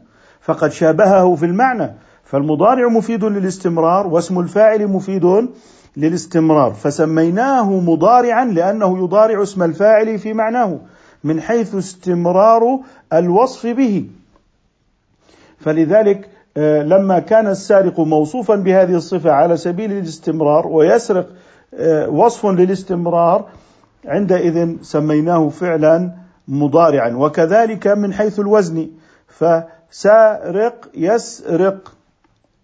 فقد 0.46 0.72
شابهه 0.72 1.34
في 1.34 1.46
المعنى. 1.46 1.92
فالمضارع 2.24 2.88
مفيد 2.88 3.24
للاستمرار 3.24 4.06
واسم 4.06 4.38
الفاعل 4.38 4.86
مفيد 4.86 5.48
للاستمرار. 5.96 6.72
فسميناه 6.72 7.80
مضارعا 7.80 8.44
لأنه 8.44 8.98
يضارع 8.98 9.42
اسم 9.42 9.62
الفاعل 9.62 10.18
في 10.18 10.32
معناه 10.32 10.78
من 11.24 11.40
حيث 11.40 11.74
استمرار 11.74 12.80
الوصف 13.12 13.66
به. 13.66 14.04
فلذلك 15.58 16.28
آه، 16.56 16.82
لما 16.82 17.18
كان 17.18 17.46
السارق 17.46 18.00
موصوفا 18.00 18.56
بهذه 18.56 18.94
الصفة 18.94 19.30
على 19.30 19.56
سبيل 19.56 19.92
الاستمرار 19.92 20.66
ويسرق 20.66 21.28
آه، 21.74 22.08
وصف 22.08 22.46
للاستمرار 22.46 23.44
عندئذ 24.04 24.76
سميناه 24.82 25.48
فعلا 25.48 26.10
مضارعا. 26.48 27.08
وكذلك 27.16 27.86
من 27.86 28.12
حيث 28.12 28.40
الوزن 28.40 28.88
فسارق 29.90 30.88
يسرق 30.94 31.92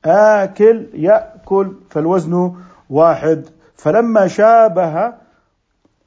آكل 0.04 0.87
يأكل 0.94 1.72
فالوزن 1.90 2.52
واحد. 2.90 3.44
فلما 3.76 4.26
شابه 4.26 4.98
آه، 5.00 5.14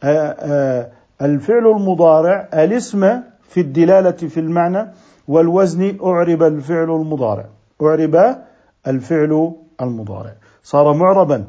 آه، 0.03 0.91
الفعل 1.21 1.67
المضارع 1.67 2.49
الاسم 2.53 3.21
في 3.49 3.61
الدلالة 3.61 4.11
في 4.11 4.39
المعنى 4.39 4.87
والوزن 5.27 5.97
أعرب 6.03 6.43
الفعل 6.43 6.89
المضارع. 6.89 7.45
أعرب 7.81 8.35
الفعل 8.87 9.51
المضارع. 9.81 10.33
صار 10.63 10.93
معربا 10.93 11.45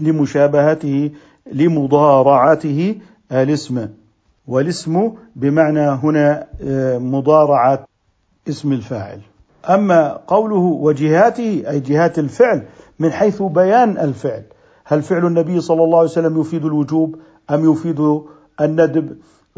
لمشابهته 0.00 1.10
لمضارعته 1.52 2.96
الاسم. 3.32 3.88
والاسم 4.48 5.12
بمعنى 5.36 5.80
هنا 5.80 6.46
آه، 6.62 6.98
مضارعة 6.98 7.87
اسم 8.48 8.72
الفاعل. 8.72 9.20
أما 9.70 10.18
قوله 10.26 10.56
وجهاته 10.56 11.62
أي 11.68 11.80
جهات 11.80 12.18
الفعل 12.18 12.62
من 12.98 13.12
حيث 13.12 13.42
بيان 13.42 13.98
الفعل. 13.98 14.42
هل 14.84 15.02
فعل 15.02 15.26
النبي 15.26 15.60
صلى 15.60 15.84
الله 15.84 15.98
عليه 15.98 16.08
وسلم 16.08 16.40
يفيد 16.40 16.64
الوجوب 16.64 17.16
أم 17.50 17.72
يفيد 17.72 18.20
الندب؟ 18.60 19.16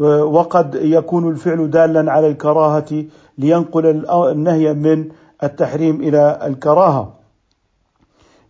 وقد 0.09 0.75
يكون 0.75 1.29
الفعل 1.29 1.69
دالا 1.69 2.11
على 2.11 2.27
الكراهة 2.27 3.05
لينقل 3.37 4.05
النهي 4.11 4.73
من 4.73 5.09
التحريم 5.43 6.01
إلى 6.01 6.39
الكراهة. 6.43 7.13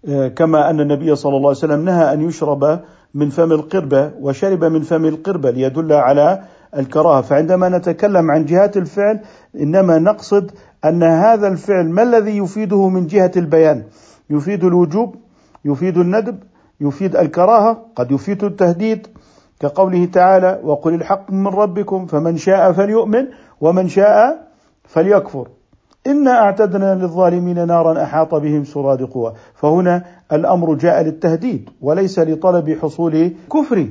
آه، 0.07 0.27
كما 0.27 0.69
أن 0.69 0.79
النبي 0.79 1.15
صلى 1.15 1.37
الله 1.37 1.49
عليه 1.49 1.57
وسلم 1.57 1.85
نهى 1.85 2.13
أن 2.13 2.21
يشرب 2.21 2.79
من 3.13 3.29
فم 3.29 3.51
القربة 3.51 4.11
وشرب 4.21 4.63
من 4.63 4.81
فم 4.81 5.05
القربة 5.05 5.51
ليدل 5.51 5.93
على 5.93 6.43
الكراهة. 6.77 7.21
فعندما 7.21 7.69
نتكلم 7.69 8.31
عن 8.31 8.45
جهات 8.45 8.77
الفعل 8.77 9.19
إنما 9.55 9.99
نقصد 9.99 10.51
أن 10.85 11.03
هذا 11.03 11.47
الفعل 11.47 11.89
ما 11.89 12.03
الذي 12.03 12.37
يفيده 12.37 12.89
من 12.89 13.07
جهة 13.07 13.31
البيان؟ 13.37 13.83
يفيد 14.29 14.63
الوجوب 14.63 15.15
يفيد 15.65 15.97
الندب 15.97 16.37
يفيد 16.81 17.15
الكراهة 17.15 17.85
قد 17.95 18.11
يفيد 18.11 18.43
التهديد. 18.43 19.07
كقوله 19.59 20.05
تعالى 20.05 20.59
وقل 20.63 20.93
الحق 20.93 21.31
من 21.31 21.47
ربكم 21.47 22.05
فمن 22.05 22.37
شاء 22.37 22.71
فليؤمن 22.71 23.27
ومن 23.61 23.87
شاء 23.87 24.47
فليكفر. 24.83 25.47
إنا 26.07 26.31
أعتدنا 26.31 26.95
للظالمين 26.95 27.67
نارا 27.67 28.03
أحاط 28.03 28.35
بهم 28.35 28.63
سرادقها 28.63 29.33
فهنا 29.55 30.03
الأمر 30.31 30.73
جاء 30.73 31.01
للتهديد 31.01 31.69
وليس 31.81 32.19
لطلب 32.19 32.77
حصول 32.81 33.31
كفر 33.53 33.87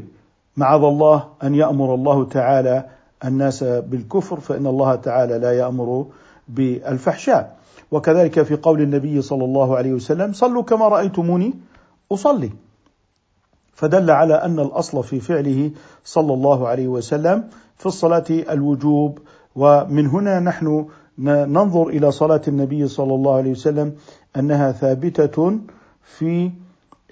معاذ 0.57 0.83
الله 0.83 1.25
أن 1.43 1.55
يأمر 1.55 1.95
الله 1.95 2.25
تعالى 2.25 2.85
الناس 3.25 3.65
بالكفر 3.65 4.41
فإن 4.41 4.67
الله 4.67 4.95
تعالى 4.95 5.39
لا 5.39 5.53
يأمر 5.53 6.07
بالفحشاء. 6.49 7.57
وكذلك 7.91 8.43
في 8.43 8.57
قول 8.57 8.81
النبي 8.81 9.23
صلى 9.23 9.45
الله 9.45 9.77
عليه 9.77 9.93
وسلم 9.93 10.33
صلوا 10.33 10.63
كما 10.63 10.89
رأيتموني 10.89 11.55
أصلي. 12.13 12.51
فدل 13.75 14.11
على 14.11 14.35
أن 14.35 14.59
الأصل 14.59 15.05
في 15.05 15.21
فعله 15.21 15.71
صلى 16.05 16.35
الله 16.35 16.69
عليه 16.69 16.89
وسلم 16.89 17.45
في 17.77 17.87
الصلاة 17.87 18.25
الوجوب. 18.31 19.19
ومن 19.57 20.07
هنا 20.07 20.41
نحن 20.41 20.87
ننظر 21.19 21.89
إلى 21.89 22.11
صلاة 22.11 22.41
النبي 22.49 22.89
صلى 22.89 23.15
الله 23.15 23.35
عليه 23.37 23.51
وسلم 23.51 23.93
أنها 24.37 24.73
ثابتة 24.73 25.59
في 26.05 26.51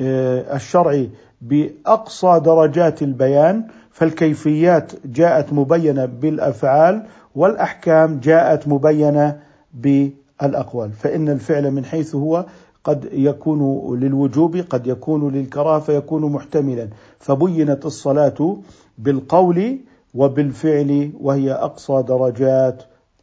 آه، 0.01 0.57
الشرع 0.57 1.07
بأقصى 1.41 2.41
درجات 2.45 3.03
البيان 3.03 3.65
فالكيفيات 3.91 4.93
جاءت 5.07 5.53
مبينة 5.53 6.05
بالأفعال 6.05 7.07
والأحكام 7.35 8.21
جاءت 8.21 8.69
مبينة 8.69 9.41
بالأقوال. 9.75 10.93
فإن 10.93 11.29
الفعل 11.29 11.71
من 11.71 11.85
حيث 11.85 12.15
هو 12.15 12.47
قد 12.85 13.09
يكون 13.13 13.61
للوجوب 14.01 14.57
قد 14.57 14.87
يكون 14.87 15.33
للكراهة 15.33 15.81
فيكون 15.81 16.33
محتملا. 16.33 16.89
فبينت 17.19 17.87
الصلاة 17.87 18.57
بالقول 18.99 19.79
وبالفعل 20.15 21.13
وهي 21.21 21.53
أقصى 21.53 22.03
درجات 22.09 22.83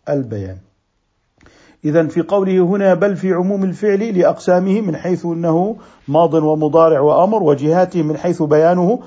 البيان. 0.09 0.57
إذا 1.85 2.07
في 2.07 2.21
قوله 2.21 2.59
هنا 2.59 2.93
بل 2.93 3.15
في 3.15 3.33
عموم 3.33 3.63
الفعل 3.63 4.19
لأقسامه 4.19 4.81
من 4.81 4.95
حيث 4.95 5.25
أنه 5.25 5.75
ماض 6.07 6.33
ومضارع 6.33 6.99
وأمر 6.99 7.43
وجهاته 7.43 8.03
من 8.03 8.17
حيث 8.17 8.41
بيانه 8.41 8.99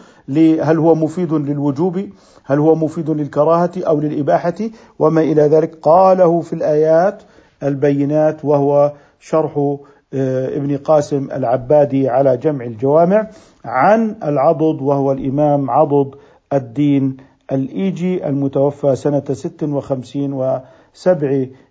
هل 0.60 0.78
هو 0.78 0.94
مفيد 0.94 1.32
للوجوب 1.32 2.08
هل 2.44 2.58
هو 2.58 2.74
مفيد 2.74 3.10
للكراهة 3.10 3.70
أو 3.76 4.00
للإباحة 4.00 4.54
وما 4.98 5.20
إلى 5.20 5.42
ذلك. 5.42 5.78
قاله 5.82 6.40
في 6.40 6.52
الآيات 6.52 7.22
البينات 7.62 8.44
وهو 8.44 8.92
شرح 9.20 9.76
آه، 10.14 10.56
ابن 10.56 10.76
قاسم 10.76 11.28
العبادي 11.32 12.08
على 12.08 12.36
جمع 12.36 12.64
الجوامع 12.64 13.30
عن 13.64 14.16
العضد 14.24 14.82
وهو 14.82 15.12
الإمام 15.12 15.70
عضد 15.70 16.14
الدين 16.52 17.16
الإيجي 17.52 18.28
المتوفى 18.28 18.96
سنة 18.96 19.24
56 19.32 20.32
و 20.32 20.60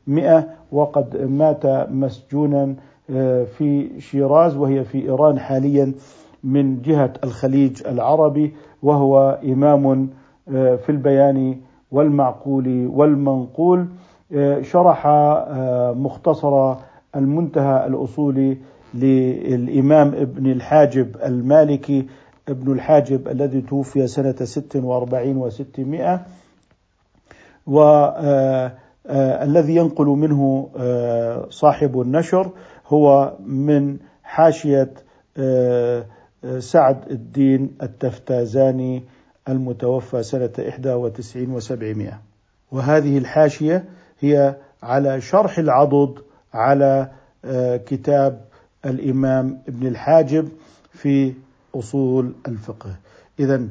سبعمائة 0.08 0.48
وقد 0.72 1.18
مات 1.18 1.66
مسجونا 1.92 2.76
آه، 3.10 3.44
في 3.44 4.00
شيراز 4.02 4.56
وهي 4.58 4.84
في 4.84 5.02
إيران 5.02 5.40
حاليا 5.40 5.94
من 6.44 6.82
جهة 6.82 7.14
الخليج 7.24 7.88
العربي 7.88 8.54
وهو 8.84 9.40
إمام 9.44 10.10
في 10.52 10.90
البيان 10.90 11.58
والمعقول 11.92 12.88
والمنقول. 12.88 13.88
شرح 14.62 15.08
مختصر 15.96 16.76
المنتهى 17.16 17.88
الأصولي 17.88 18.58
للإمام 18.94 20.08
ابن 20.08 20.52
الحاجب 20.52 21.16
المالكي. 21.26 22.08
ابن 22.50 22.72
الحاجب 22.72 23.28
الذي 23.28 23.62
توفي 23.62 24.08
سنة 24.08 24.36
ست 24.44 24.76
وأربعين 24.76 25.38
وستمائة 25.38 26.22
والذي 29.10 29.76
ينقل 29.76 30.06
منه 30.06 30.70
صاحب 31.50 32.02
النشر 32.02 32.52
هو 32.88 33.34
من 33.46 33.98
حاشية 34.24 34.94
سعد 36.60 37.12
الدين 37.12 37.78
التفتازاني 37.84 39.04
المتوفى 39.50 40.24
سنة 40.24 40.50
91 40.58 41.50
وسبعمائة. 41.50 42.22
وهذه 42.72 43.18
الحاشية 43.18 43.86
هي 44.20 44.56
على 44.84 45.22
شرح 45.22 45.58
العضد 45.58 46.20
على 46.54 47.10
كتاب 47.86 48.42
الإمام 48.86 49.60
ابن 49.68 49.88
الحاجب 49.88 50.50
في 50.92 51.34
أصول 51.76 52.34
الفقه. 52.48 52.96
إذا 53.40 53.68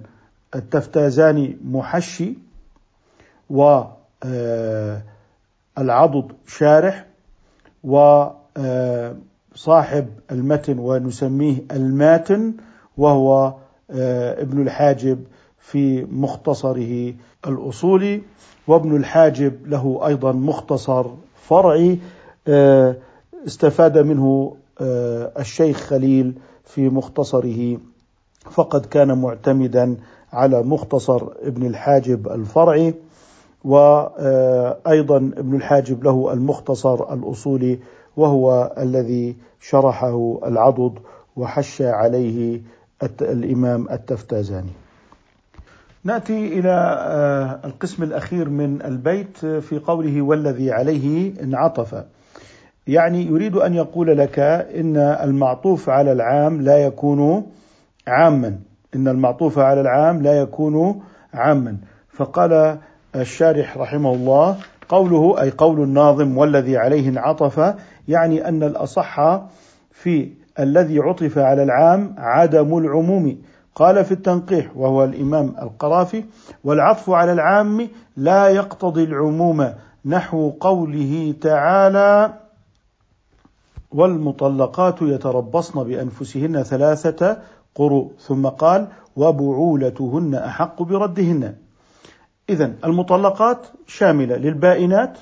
التفتازاني 0.54 1.56
محشي 1.64 2.34
والعضد 5.78 6.32
شارح 6.46 7.06
وصاحب 7.84 8.36
المتن 10.32 10.78
ونسميه 10.78 11.56
الماتن 11.72 12.52
وهو 12.96 13.54
ابن 13.90 14.62
الحاجب 14.62 15.24
في 15.58 16.04
مختصره 16.04 17.14
الأصولي 17.46 18.22
وابن 18.66 18.96
الحاجب 18.96 19.66
له 19.66 20.00
أيضا 20.06 20.32
مختصر 20.32 21.06
فرعي 21.48 21.98
استفاد 23.46 23.98
منه 23.98 24.56
الشيخ 25.40 25.76
خليل 25.76 26.34
في 26.64 26.88
مختصره 26.88 27.78
فقد 28.50 28.86
كان 28.86 29.18
معتمدا 29.18 29.96
على 30.32 30.62
مختصر 30.62 31.22
ابن 31.42 31.66
الحاجب 31.66 32.28
الفرعي. 32.28 32.94
وأيضا 33.64 35.16
ابن 35.16 35.54
الحاجب 35.56 36.04
له 36.04 36.32
المختصر 36.32 37.12
الأصولي 37.14 37.78
وهو 38.16 38.72
الذي 38.78 39.36
شرحه 39.60 40.38
العضد 40.46 40.98
وحش 41.36 41.82
عليه 41.82 42.60
الإمام 43.20 43.86
التفتازاني. 43.90 44.72
نأتي 46.04 46.58
إلى 46.58 46.72
القسم 47.64 48.02
الأخير 48.02 48.48
من 48.48 48.82
البيت 48.82 49.38
في 49.46 49.78
قوله 49.78 50.22
والذي 50.22 50.72
عليه 50.72 51.32
انعطف. 51.42 52.04
يعني 52.86 53.26
يريد 53.26 53.56
أن 53.56 53.74
يقول 53.74 54.18
لك 54.18 54.38
إن 54.38 54.96
المعطوف 54.96 55.88
على 55.88 56.12
العام 56.12 56.60
لا 56.60 56.78
يكون 56.78 57.46
عاما 58.06 58.58
إن 58.96 59.08
المعطوف 59.08 59.58
على 59.58 59.80
العام 59.80 60.22
لا 60.22 60.40
يكون 60.40 61.02
عاما 61.34 61.76
فقال 62.08 62.78
الشارح 63.20 63.76
رحمه 63.76 64.14
الله 64.14 64.56
قوله 64.88 65.42
أي 65.42 65.50
قول 65.50 65.82
الناظم 65.82 66.38
والذي 66.38 66.76
عليه 66.76 67.08
انعطف 67.08 67.74
يعني 68.08 68.48
أن 68.48 68.62
الأصح 68.62 69.40
في 69.90 70.32
الذي 70.58 70.98
عطف 70.98 71.38
على 71.38 71.62
العام 71.62 72.14
عدم 72.18 72.78
العموم. 72.78 73.38
قال 73.74 74.04
في 74.04 74.12
التنقيح 74.12 74.76
وهو 74.76 75.04
الإمام 75.04 75.54
القرافي 75.62 76.24
والعطف 76.64 77.10
على 77.10 77.32
العام 77.32 77.88
لا 78.16 78.48
يقتضي 78.48 79.04
العموم 79.04 79.72
نحو 80.04 80.50
قوله 80.60 81.34
تعالى 81.40 82.32
والمطلقات 83.90 85.02
يتربصن 85.02 85.84
بأنفسهن 85.84 86.62
ثلاثة 86.62 87.38
قروء 87.74 88.12
ثم 88.18 88.46
قال 88.46 88.88
وبعولتهن 89.16 90.34
أحق 90.34 90.82
بردهن. 90.82 91.54
اذا 92.50 92.72
المطلقات 92.84 93.66
شاملة 93.86 94.36
للبائنات 94.36 95.18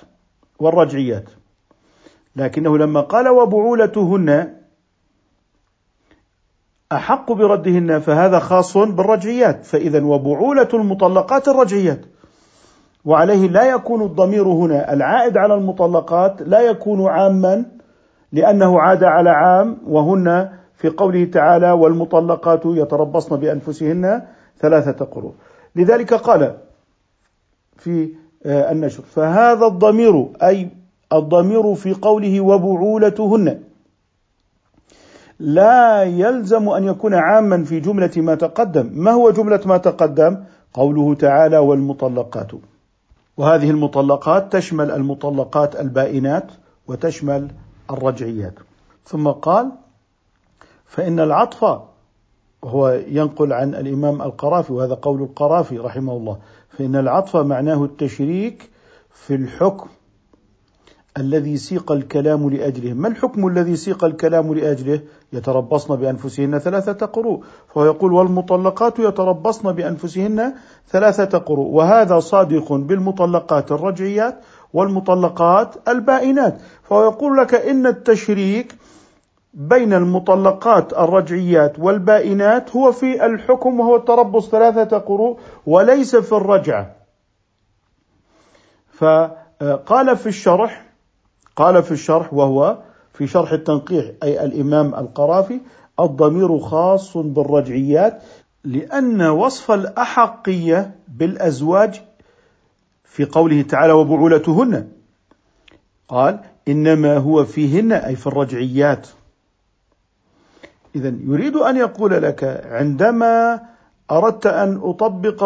والرجعيات. 0.58 1.30
لكنه 2.36 2.78
لما 2.78 3.00
قال 3.00 3.28
وبعولتهن 3.28 4.54
أحق 6.92 7.32
بردهن 7.32 7.98
فهذا 7.98 8.38
خاص 8.38 8.76
بالرجعيات. 8.76 9.64
فاذا 9.64 10.04
وبعولة 10.04 10.68
المطلقات 10.74 11.48
الرجعيات. 11.48 12.00
وعليه 13.04 13.48
لا 13.48 13.64
يكون 13.64 14.02
الضمير 14.02 14.48
هنا. 14.48 14.92
العائد 14.92 15.36
على 15.36 15.54
المطلقات 15.54 16.42
لا 16.42 16.60
يكون 16.60 17.06
عاما 17.06 17.64
لأنه 18.32 18.80
عاد 18.80 19.04
على 19.04 19.30
عام 19.30 19.78
وهن 19.86 20.50
في 20.74 20.88
قوله 20.88 21.24
تعالى 21.24 21.70
والمطلقات 21.70 22.60
يتربصن 22.64 23.36
بأنفسهن 23.36 24.22
ثلاثة 24.60 25.04
قروء 25.04 25.34
لذلك 25.76 26.14
قال 26.14 26.56
في 27.76 28.08
آه، 28.46 28.72
النشر. 28.72 29.02
فهذا 29.02 29.66
الضمير 29.66 30.26
أي 30.42 30.68
الضمير 31.12 31.74
في 31.74 31.94
قوله 31.94 32.40
وبعولتهن. 32.40 33.60
لا 35.38 36.02
يلزم 36.02 36.68
أن 36.68 36.84
يكون 36.84 37.14
عاما 37.14 37.64
في 37.64 37.80
جملة 37.80 38.10
ما 38.16 38.34
تقدم. 38.34 38.90
ما 38.92 39.10
هو 39.10 39.30
جملة 39.30 39.60
ما 39.66 39.76
تقدم؟ 39.76 40.44
قوله 40.74 41.14
تعالى 41.14 41.58
والمطلقات. 41.58 42.52
وهذه 43.36 43.70
المطلقات 43.70 44.52
تشمل 44.52 44.90
المطلقات 44.90 45.80
البائنات 45.80 46.52
وتشمل 46.86 47.50
الرجعيات. 47.90 48.54
ثم 49.04 49.28
قال 49.28 49.72
فإن 50.86 51.20
العطف 51.20 51.80
وهو 52.62 52.88
ينقل 53.08 53.52
عن 53.52 53.74
الإمام 53.74 54.22
القرافي 54.22 54.72
وهذا 54.72 54.94
قول 54.94 55.22
القرافي 55.22 55.78
رحمه 55.78 56.12
الله 56.12 56.38
فإن 56.78 56.96
العطف 56.96 57.36
معناه 57.36 57.84
التشريك 57.84 58.70
في 59.10 59.34
الحكم 59.34 59.88
الذي 61.18 61.56
سيق 61.56 61.92
الكلام 61.92 62.50
لأجله. 62.50 62.92
ما 62.92 63.08
الحكم 63.08 63.46
الذي 63.46 63.76
سيق 63.76 64.04
الكلام 64.04 64.54
لأجله؟ 64.54 65.00
يتربصن 65.32 65.96
بأنفسهن 65.96 66.58
ثلاثة 66.58 67.06
قروء. 67.06 67.44
فهو 67.74 67.84
يقول 67.84 68.12
والمطلقات 68.12 68.98
يتربصن 68.98 69.72
بأنفسهن 69.72 70.54
ثلاثة 70.90 71.38
قروء. 71.38 71.66
وهذا 71.66 72.20
صادق 72.20 72.72
بالمطلقات 72.72 73.72
الرجعيات 73.72 74.40
والمطلقات 74.72 75.88
البائنات. 75.88 76.58
فهو 76.82 77.02
يقول 77.02 77.36
لك 77.36 77.54
إن 77.54 77.86
التشريك 77.86 78.74
بين 79.54 79.92
المطلقات 79.92 80.92
الرجعيات 80.92 81.78
والبائنات 81.78 82.76
هو 82.76 82.92
في 82.92 83.26
الحكم 83.26 83.80
وهو 83.80 83.96
التربص 83.96 84.48
ثلاثة 84.48 84.98
قروء 84.98 85.38
وليس 85.66 86.16
في 86.16 86.32
الرجعة. 86.32 86.96
فقال 88.92 90.16
في 90.16 90.26
الشرح 90.26 90.84
قال 91.56 91.82
في 91.82 91.92
الشرح 91.92 92.34
وهو 92.34 92.78
في 93.12 93.26
شرح 93.26 93.52
التنقيح 93.52 94.10
أي 94.22 94.44
الإمام 94.44 94.94
القرافي 94.94 95.60
الضمير 96.00 96.58
خاص 96.58 97.16
بالرجعيات 97.16 98.22
لأن 98.64 99.22
وصف 99.22 99.70
الأحقية 99.70 100.94
بالأزواج 101.08 102.02
في 103.04 103.24
قوله 103.24 103.62
تعالى 103.62 103.92
وبعولتهن. 103.92 104.88
قال 106.08 106.40
إنما 106.68 107.16
هو 107.16 107.44
فيهن 107.44 107.92
أي 107.92 108.16
في 108.16 108.26
الرجعيات. 108.26 109.08
اذا 110.94 111.14
يريد 111.20 111.56
أن 111.56 111.76
يقول 111.76 112.22
لك 112.22 112.64
عندما 112.70 113.60
أردت 114.10 114.46
أن 114.46 114.80
أطبق 114.82 115.44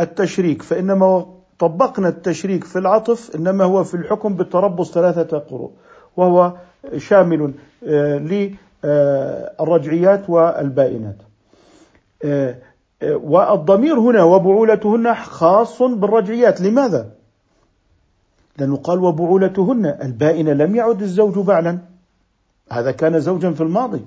التشريك 0.00 0.62
فإنما 0.62 1.26
طبقنا 1.58 2.08
التشريك 2.08 2.64
في 2.64 2.78
العطف 2.78 3.36
إنما 3.36 3.64
هو 3.64 3.84
في 3.84 3.94
الحكم 3.94 4.34
بالتربص 4.34 4.92
ثلاثة 4.92 5.38
قروء 5.38 5.70
وهو 6.16 6.52
شامل 6.96 7.52
آه، 7.86 8.48
للرجعيات 8.84 10.30
والبائنات. 10.30 11.16
آه، 12.24 12.56
والضمير 13.02 13.98
هنا 13.98 14.22
وبعولتهن 14.22 15.14
خاص 15.14 15.82
بالرجعيات. 15.82 16.60
لماذا؟ 16.60 17.10
لأنه 18.58 18.76
قال 18.76 18.98
وبعولتهن 18.98 19.86
البائنة 19.86 20.52
لم 20.52 20.76
يعد 20.76 21.02
الزوج 21.02 21.38
بعلا. 21.38 21.78
هذا 22.72 22.90
كان 22.92 23.20
زوجا 23.20 23.50
في 23.50 23.60
الماضي. 23.60 24.00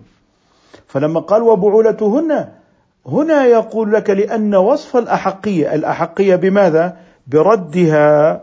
فلما 0.87 1.19
قال 1.19 1.41
وبعولتهن 1.41 2.49
هنا 3.05 3.45
يقول 3.45 3.93
لك 3.93 4.09
لأن 4.09 4.55
وصف 4.55 4.97
الأحقية 4.97 5.75
الأحقية 5.75 6.35
بماذا؟ 6.35 6.97
بردها 7.27 8.41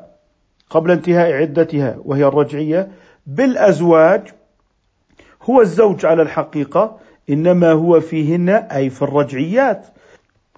قبل 0.70 0.90
انتهاء 0.90 1.32
عدتها 1.32 1.96
وهي 2.04 2.24
الرجعية 2.24 2.88
بالأزواج 3.26 4.22
هو 5.42 5.60
الزوج 5.60 6.06
على 6.06 6.22
الحقيقة 6.22 6.96
إنما 7.30 7.70
هو 7.72 8.00
فيهن 8.00 8.48
أي 8.48 8.90
في 8.90 9.02
الرجعيات 9.02 9.86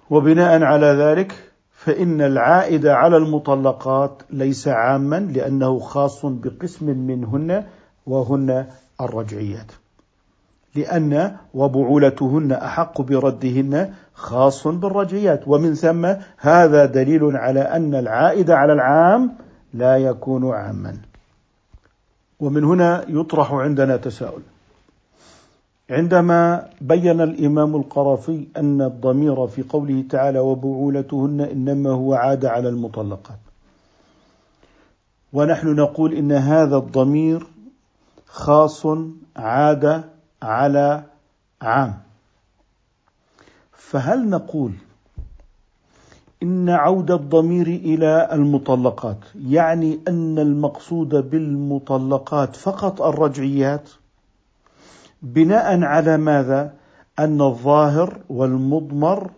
وبناء 0.09 0.63
على 0.63 0.85
ذلك 0.85 1.33
فإن 1.71 2.21
العائد 2.21 2.87
على 2.87 3.17
المطلقات 3.17 4.23
ليس 4.29 4.67
عاما 4.67 5.15
لأنه 5.35 5.79
خاص 5.79 6.25
بقسم 6.25 6.85
منهن 6.89 7.63
وهن 8.05 8.65
الرجعيات 9.01 9.71
لأن 10.75 11.35
وبعولتهن 11.53 12.51
أحق 12.51 13.01
بردهن 13.01 13.93
خاص 14.13 14.67
بالرجعيات 14.67 15.47
ومن 15.47 15.73
ثم 15.73 16.13
هذا 16.37 16.85
دليل 16.85 17.37
على 17.37 17.59
أن 17.61 17.95
العائد 17.95 18.51
على 18.51 18.73
العام 18.73 19.31
لا 19.73 19.97
يكون 19.97 20.51
عاما. 20.51 20.97
ومن 22.39 22.63
هنا 22.63 23.05
يطرح 23.07 23.53
عندنا 23.53 23.97
تساؤل. 23.97 24.41
عندما 25.89 26.67
بين 26.81 27.21
الإمام 27.21 27.75
القرافي 27.75 28.47
أن 28.57 28.81
الضمير 28.81 29.47
في 29.47 29.63
قوله 29.69 30.03
تعالى 30.09 30.39
وبعولتهن 30.39 31.41
إنما 31.41 31.89
هو 31.89 32.13
عاد 32.13 32.45
على 32.45 32.69
المطلقات. 32.69 33.39
ونحن 35.33 35.75
نقول 35.75 36.13
إن 36.13 36.31
هذا 36.31 36.77
الضمير 36.77 37.47
خاص 38.27 38.87
عاد 39.35 40.14
على 40.45 41.03
عام. 41.61 41.93
فهل 43.71 44.29
نقول 44.29 44.71
إن 46.43 46.69
عود 46.69 47.11
الضمير 47.11 47.67
إلى 47.67 48.29
المطلقات 48.31 49.19
يعني 49.47 49.99
أن 50.07 50.39
المقصود 50.39 51.09
بالمطلقات 51.09 52.55
فقط 52.55 53.01
الرجعيات؟ 53.01 53.89
بناء 55.21 55.81
على 55.81 56.17
ماذا؟ 56.17 56.73
أن 57.19 57.41
الظاهر 57.41 58.17
والمضمر 58.29 59.31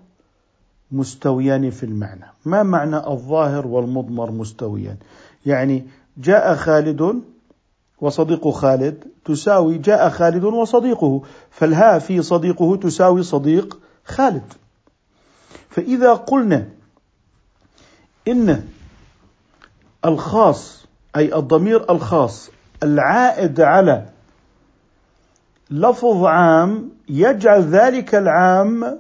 مستويان 0.92 1.70
في 1.70 1.84
المعنى. 1.84 2.26
ما 2.46 2.64
معنى 2.64 2.98
الظاهر 2.98 3.68
والمضمر 3.68 4.32
مستويان؟ 4.32 4.98
يعني 5.46 5.84
جاء 6.18 6.56
خالد 6.56 7.22
وصديق 8.02 8.48
خالد 8.48 9.04
تساوي 9.26 9.78
جاء 9.78 10.10
خالد 10.10 10.44
وصديقه 10.44 11.22
فالهاء 11.52 12.00
في 12.00 12.22
صديقه 12.22 12.76
تساوي 12.76 13.24
صديق 13.24 13.78
خالد. 14.06 14.54
فإذا 15.70 16.14
قلنا 16.14 16.68
إن 18.28 18.64
الخاص 20.06 20.86
أي 21.16 21.36
الضمير 21.36 21.92
الخاص 21.92 22.50
العائد 22.84 23.62
على 23.62 24.06
لفظ 25.72 26.26
عام 26.26 26.90
يجعل 27.10 27.62
ذلك 27.62 28.16
العام 28.16 28.98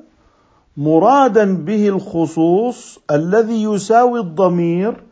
مرادا 0.77 1.55
به 1.55 1.89
الخصوص 1.89 2.99
الذي 3.11 3.63
يساوي 3.63 4.19
الضمير 4.19 5.03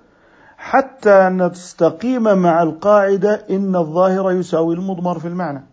حتى 0.65 1.29
نستقيم 1.29 2.23
مع 2.23 2.63
القاعدة 2.63 3.45
إن 3.49 3.75
الظاهر 3.75 4.31
يساوي 4.31 4.75
المضمر 4.75 5.19
في 5.19 5.27
المعنى. 5.27 5.63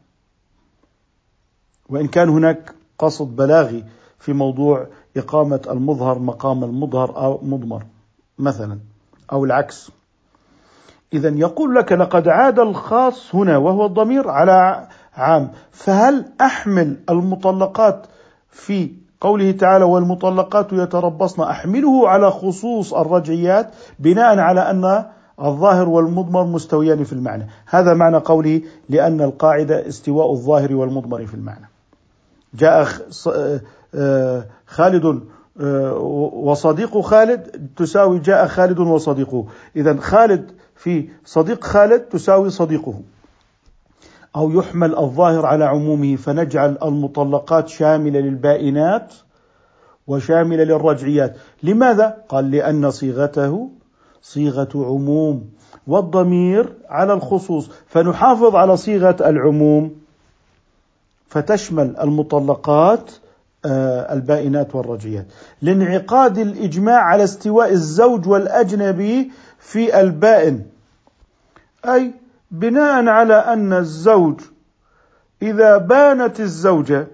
وإن 1.88 2.08
كان 2.08 2.28
هناك 2.28 2.74
قصد 2.98 3.36
بلاغي 3.36 3.84
في 4.18 4.32
موضوع 4.32 4.86
إقامة 5.16 5.60
المظهر 5.70 6.18
مقام 6.18 6.64
المظهر 6.64 7.16
أو 7.16 7.40
مضمر 7.42 7.86
مثلا 8.38 8.78
أو 9.32 9.44
العكس. 9.44 9.90
اذا 11.12 11.28
يقول 11.28 11.74
لك 11.74 11.92
لقد 11.92 12.28
عاد 12.28 12.58
الخاص 12.58 13.34
هنا 13.34 13.56
وهو 13.56 13.86
الضمير 13.86 14.28
على 14.28 14.88
عام 15.14 15.52
فهل 15.70 16.32
أحمل 16.40 16.96
المطلقات 17.10 18.06
في 18.48 19.01
قوله 19.22 19.50
تعالى 19.50 19.84
والمطلقات 19.84 20.72
يتربصن 20.72 21.42
أحمله 21.42 22.08
على 22.08 22.30
خصوص 22.30 22.94
الرجعيات 22.94 23.70
بناء 23.98 24.38
على 24.38 24.60
أن 24.60 25.04
الظاهر 25.40 25.88
والمضمر 25.88 26.44
مستويان 26.44 27.04
في 27.04 27.12
المعنى. 27.12 27.46
هذا 27.66 27.94
معنى 27.94 28.16
قوله 28.16 28.60
لأن 28.88 29.20
القاعدة 29.20 29.88
استواء 29.88 30.32
الظاهر 30.32 30.74
والمضمر 30.74 31.26
في 31.26 31.34
المعنى. 31.34 31.68
جاء 32.54 32.88
آه، 33.94 34.44
خالد 34.66 35.20
آه، 35.60 35.94
وصديق 36.34 37.00
خالد 37.00 37.70
تساوي 37.76 38.18
جاء 38.18 38.46
خالد 38.46 38.78
وصديقه. 38.78 39.46
اذا 39.76 39.96
خالد 39.96 40.50
في 40.76 41.08
صديق 41.24 41.64
خالد 41.64 42.00
تساوي 42.00 42.50
صديقه. 42.50 42.94
أو 44.36 44.50
يحمل 44.50 44.96
الظاهر 44.96 45.46
على 45.46 45.64
عمومه 45.64 46.16
فنجعل 46.16 46.78
المطلقات 46.82 47.68
شاملة 47.68 48.20
للبائنات 48.20 49.14
وشاملة 50.06 50.64
للرجعيات. 50.64 51.36
لماذا؟ 51.62 52.16
قال 52.28 52.50
لأن 52.50 52.90
صيغته 52.90 53.70
صيغة 54.22 54.68
عموم 54.74 55.50
والضمير 55.86 56.72
على 56.88 57.12
الخصوص. 57.12 57.70
فنحافظ 57.86 58.56
على 58.56 58.76
صيغة 58.76 59.16
العموم 59.20 59.96
فتشمل 61.28 61.96
المطلقات 61.96 63.10
آه، 63.64 64.12
البائنات 64.12 64.74
والرجعيات. 64.74 65.26
لانعقاد 65.62 66.38
الإجماع 66.38 67.00
على 67.02 67.24
استواء 67.24 67.72
الزوج 67.72 68.28
والأجنبي 68.28 69.30
في 69.58 70.00
البائن 70.00 70.66
أي 71.84 72.21
بناء 72.52 73.08
على 73.08 73.34
أن 73.34 73.72
الزوج 73.72 74.40
إذا 75.42 75.76
بانت 75.76 76.40
الزوجة 76.40 77.06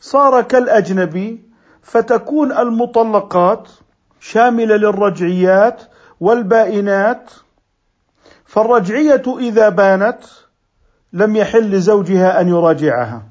صار 0.00 0.42
كالأجنبي 0.42 1.42
فتكون 1.82 2.52
المطلقات 2.52 3.68
شاملة 4.20 4.76
للرجعيات 4.76 5.82
والبائنات 6.20 7.30
فالرجعية 8.44 9.22
إذا 9.38 9.68
بانت 9.68 10.18
لم 11.12 11.36
يحل 11.36 11.70
لزوجها 11.70 12.40
أن 12.40 12.48
يراجعها. 12.48 13.22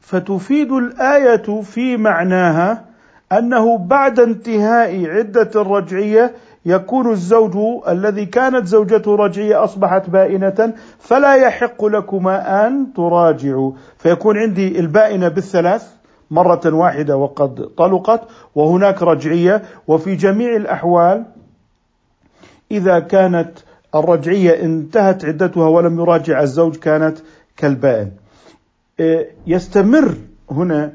فتفيد 0.00 0.72
الآية 0.72 1.62
في 1.62 1.96
معناها 1.96 2.84
أنه 3.32 3.78
بعد 3.78 4.20
انتهاء 4.20 5.06
عدة 5.06 5.50
الرجعية 5.54 6.34
يكون 6.66 7.10
الزوج 7.10 7.82
الذي 7.88 8.26
كانت 8.26 8.66
زوجته 8.66 9.16
رجعيه 9.16 9.64
أصبحت 9.64 10.10
بائنة 10.10 10.74
فلا 10.98 11.34
يحق 11.34 11.84
لكما 11.84 12.66
أن 12.66 12.92
تراجعوا. 12.92 13.72
فيكون 13.98 14.38
عندي 14.38 14.80
البائنة 14.80 15.28
بالثلاث 15.28 15.90
مرة 16.30 16.74
واحدة 16.74 17.16
وقد 17.16 17.68
طلقت 17.76 18.20
وهناك 18.54 19.02
رجعيه 19.02 19.62
وفي 19.88 20.14
جميع 20.14 20.56
الأحوال 20.56 21.24
إذا 22.70 22.98
كانت 22.98 23.50
الرجعيه 23.94 24.62
انتهت 24.62 25.24
عدتها 25.24 25.68
ولم 25.68 26.00
يراجع 26.00 26.42
الزوج 26.42 26.76
كانت 26.76 27.18
كالبائن. 27.56 28.10
إيه، 29.00 29.30
يستمر 29.46 30.14
هنا 30.50 30.92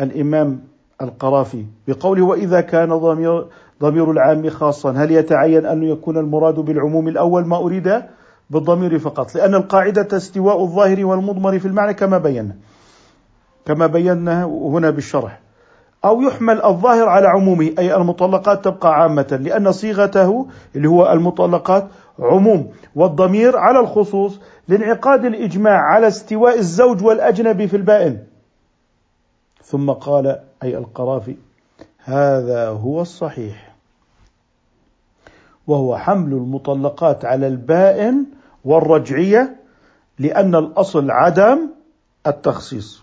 الإمام 0.00 0.60
القرافي 1.02 1.64
بقوله 1.88 2.22
وإذا 2.22 2.60
كان 2.60 2.88
ضمير 2.88 3.46
ضمير 3.82 4.10
العام 4.10 4.50
خاصا. 4.50 4.92
هل 4.92 5.10
يتعين 5.10 5.66
أن 5.66 5.82
يكون 5.82 6.16
المراد 6.16 6.54
بالعموم 6.54 7.08
الأول 7.08 7.46
ما 7.46 7.56
أريد 7.56 8.02
بالضمير 8.50 8.98
فقط؟ 8.98 9.34
لأن 9.34 9.54
القاعدة 9.54 10.16
استواء 10.16 10.62
الظاهر 10.62 11.06
والمضمر 11.06 11.58
في 11.58 11.68
المعنى 11.68 11.94
كما 11.94 12.18
بينا 12.18 12.56
كما 13.66 13.86
بينا 13.86 14.44
هنا 14.44 14.90
بالشرح. 14.90 15.40
أو 16.04 16.22
يحمل 16.22 16.64
الظاهر 16.64 17.08
على 17.08 17.28
عمومه 17.28 17.70
أي 17.78 17.96
المطلقات 17.96 18.64
تبقى 18.64 18.94
عامة 18.94 19.38
لأن 19.42 19.72
صيغته 19.72 20.46
اللي 20.76 20.88
هو 20.88 21.12
المطلقات 21.12 21.86
عموم. 22.18 22.72
والضمير 22.96 23.56
على 23.56 23.80
الخصوص 23.80 24.40
لانعقاد 24.68 25.24
الإجماع 25.24 25.80
على 25.80 26.08
استواء 26.08 26.58
الزوج 26.58 27.04
والأجنبي 27.04 27.68
في 27.68 27.76
البائن. 27.76 28.18
ثم 29.64 29.90
قال 29.90 30.38
أي 30.62 30.78
القرافي 30.78 31.36
هذا 32.04 32.68
هو 32.68 33.00
الصحيح. 33.00 33.67
وهو 35.68 35.96
حمل 35.96 36.32
المطلقات 36.32 37.24
على 37.24 37.46
البائن 37.46 38.24
والرجعية 38.64 39.56
لأن 40.18 40.54
الأصل 40.54 41.10
عدم 41.10 41.58
التخصيص. 42.26 43.02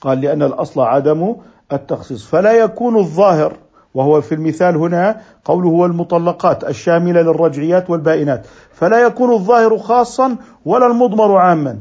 قال 0.00 0.20
لأن 0.20 0.42
الأصل 0.42 0.80
عدم 0.80 1.36
التخصيص. 1.72 2.26
فلا 2.26 2.52
يكون 2.52 2.96
الظاهر 2.96 3.56
وهو 3.94 4.20
في 4.20 4.34
المثال 4.34 4.76
هنا 4.76 5.20
قوله 5.44 5.68
هو 5.68 5.86
المطلقات 5.86 6.64
الشاملة 6.64 7.22
للرجعيات 7.22 7.90
والبائنات. 7.90 8.46
فلا 8.72 9.06
يكون 9.06 9.32
الظاهر 9.32 9.78
خاصا 9.78 10.36
ولا 10.64 10.86
المضمر 10.86 11.36
عاما. 11.36 11.78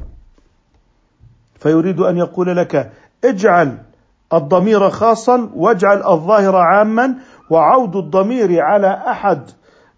فيريد 1.59 1.99
أن 1.99 2.17
يقول 2.17 2.57
لك 2.57 2.91
اجعل 3.25 3.77
الضمير 4.33 4.89
خاصا 4.89 5.49
واجعل 5.55 5.97
الظاهر 5.97 6.55
عاما 6.55 7.15
وعود 7.49 7.95
الضمير 7.95 8.61
على 8.61 9.03
أحد 9.07 9.49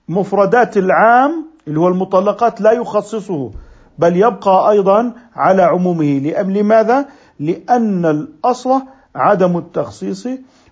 مفردات 0.10 0.78
العام 0.78 1.46
اللي 1.68 1.80
هو 1.80 1.88
المطلقات 1.88 2.62
لا 2.62 2.72
يخصصه 2.72 3.52
بل 4.00 4.16
يبقى 4.16 4.72
أيضا 4.72 5.14
على 5.36 5.62
عمومه 5.62 6.34
لماذا؟ 6.44 7.06
لأن 7.40 8.06
الأصل 8.06 8.82
عدم 9.16 9.58
التخصيص 9.58 10.28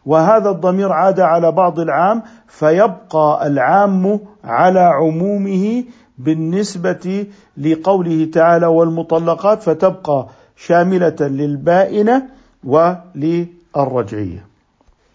وهذا 0.06 0.50
الضمير 0.50 0.92
عاد 0.92 1.20
على 1.20 1.52
بعض 1.52 1.80
العام 1.80 2.22
فيبقى 2.48 3.48
العام 3.48 4.20
على 4.44 4.80
عمومه 4.80 5.84
بالنسبة 6.18 7.28
لقوله 7.58 8.30
تعالى 8.34 8.66
والمطلقات 8.66 9.64
فتبقى 9.64 10.28
شاملة 10.56 11.16
للبائنة 11.20 12.28
وللرجعية. 12.64 14.46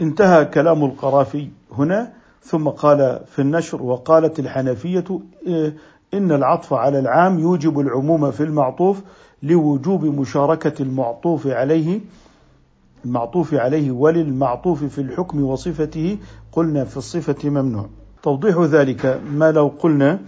انتهى 0.01 0.45
كلام 0.45 0.85
القرافي 0.85 1.49
هنا 1.79 2.13
ثم 2.49 2.69
قال 2.69 3.21
في 3.27 3.43
النشر 3.43 3.83
وقالت 3.83 4.39
الحنفية 4.39 5.21
إيه، 5.47 5.77
إن 6.15 6.33
العطف 6.33 6.73
على 6.73 6.99
العام 6.99 7.39
يوجب 7.39 7.81
العموم 7.81 8.31
في 8.31 8.43
المعطوف 8.43 9.01
لوجوب 9.43 10.05
مشاركة 10.05 10.83
المعطوف 10.83 11.47
عليه 11.47 12.01
المعطوف 13.05 13.55
عليه 13.55 13.91
وللمعطوف 13.91 14.85
في 14.85 15.01
الحكم 15.01 15.45
وصفته 15.45 16.19
قلنا 16.53 16.85
في 16.85 16.97
الصفة 16.97 17.49
ممنوع. 17.51 17.89
توضيح 18.23 18.59
ذلك 18.59 19.21
ما 19.31 19.53
لو 19.53 19.69
قلنا 19.69 20.21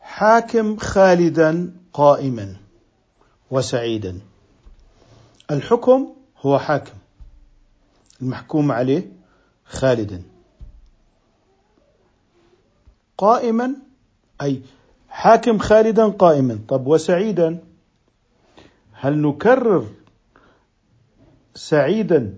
حاكم 0.00 0.76
خالدا 0.76 1.72
قائما 1.92 2.56
وسعيدا. 3.50 4.18
الحكم 5.50 6.06
هو 6.40 6.58
حاكم 6.58 6.94
المحكوم 8.22 8.72
عليه 8.72 9.12
خالدا. 9.64 10.22
قائما 13.18 13.74
أي 14.42 14.62
حاكم 15.08 15.58
خالدا 15.58 16.06
قائما. 16.06 16.58
طب 16.68 16.86
وسعيدا؟ 16.86 17.58
هل 18.92 19.18
نكرر 19.18 19.86
سعيدا 21.54 22.34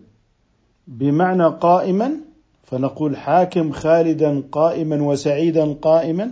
بمعنى 0.86 1.46
قائما؟ 1.46 2.10
فنقول 2.64 3.16
حاكم 3.16 3.72
خالدا 3.72 4.42
قائما 4.52 5.02
وسعيدا 5.02 5.72
قائما. 5.72 6.30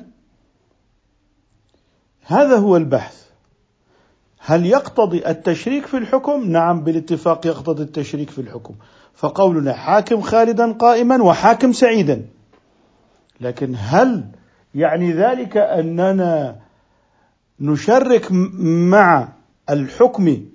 هذا 2.22 2.56
هو 2.56 2.76
البحث. 2.76 3.26
هل 4.38 4.66
يقتضي 4.66 5.26
التشريك 5.26 5.86
في 5.86 5.96
الحكم؟ 5.96 6.50
نعم 6.50 6.80
بالاتفاق 6.80 7.46
يقتضي 7.46 7.82
التشريك 7.82 8.30
في 8.30 8.40
الحكم. 8.40 8.74
فقولنا 9.14 9.72
حاكم 9.72 10.20
خالدا 10.20 10.72
قائما 10.72 11.22
وحاكم 11.22 11.72
سعيدا. 11.72 12.35
لكن 13.40 13.74
هل 13.78 14.24
يعني 14.74 15.12
ذلك 15.12 15.56
أننا 15.56 16.56
نشرك 17.60 18.28
مع 18.90 19.28
الحكم 19.70 20.46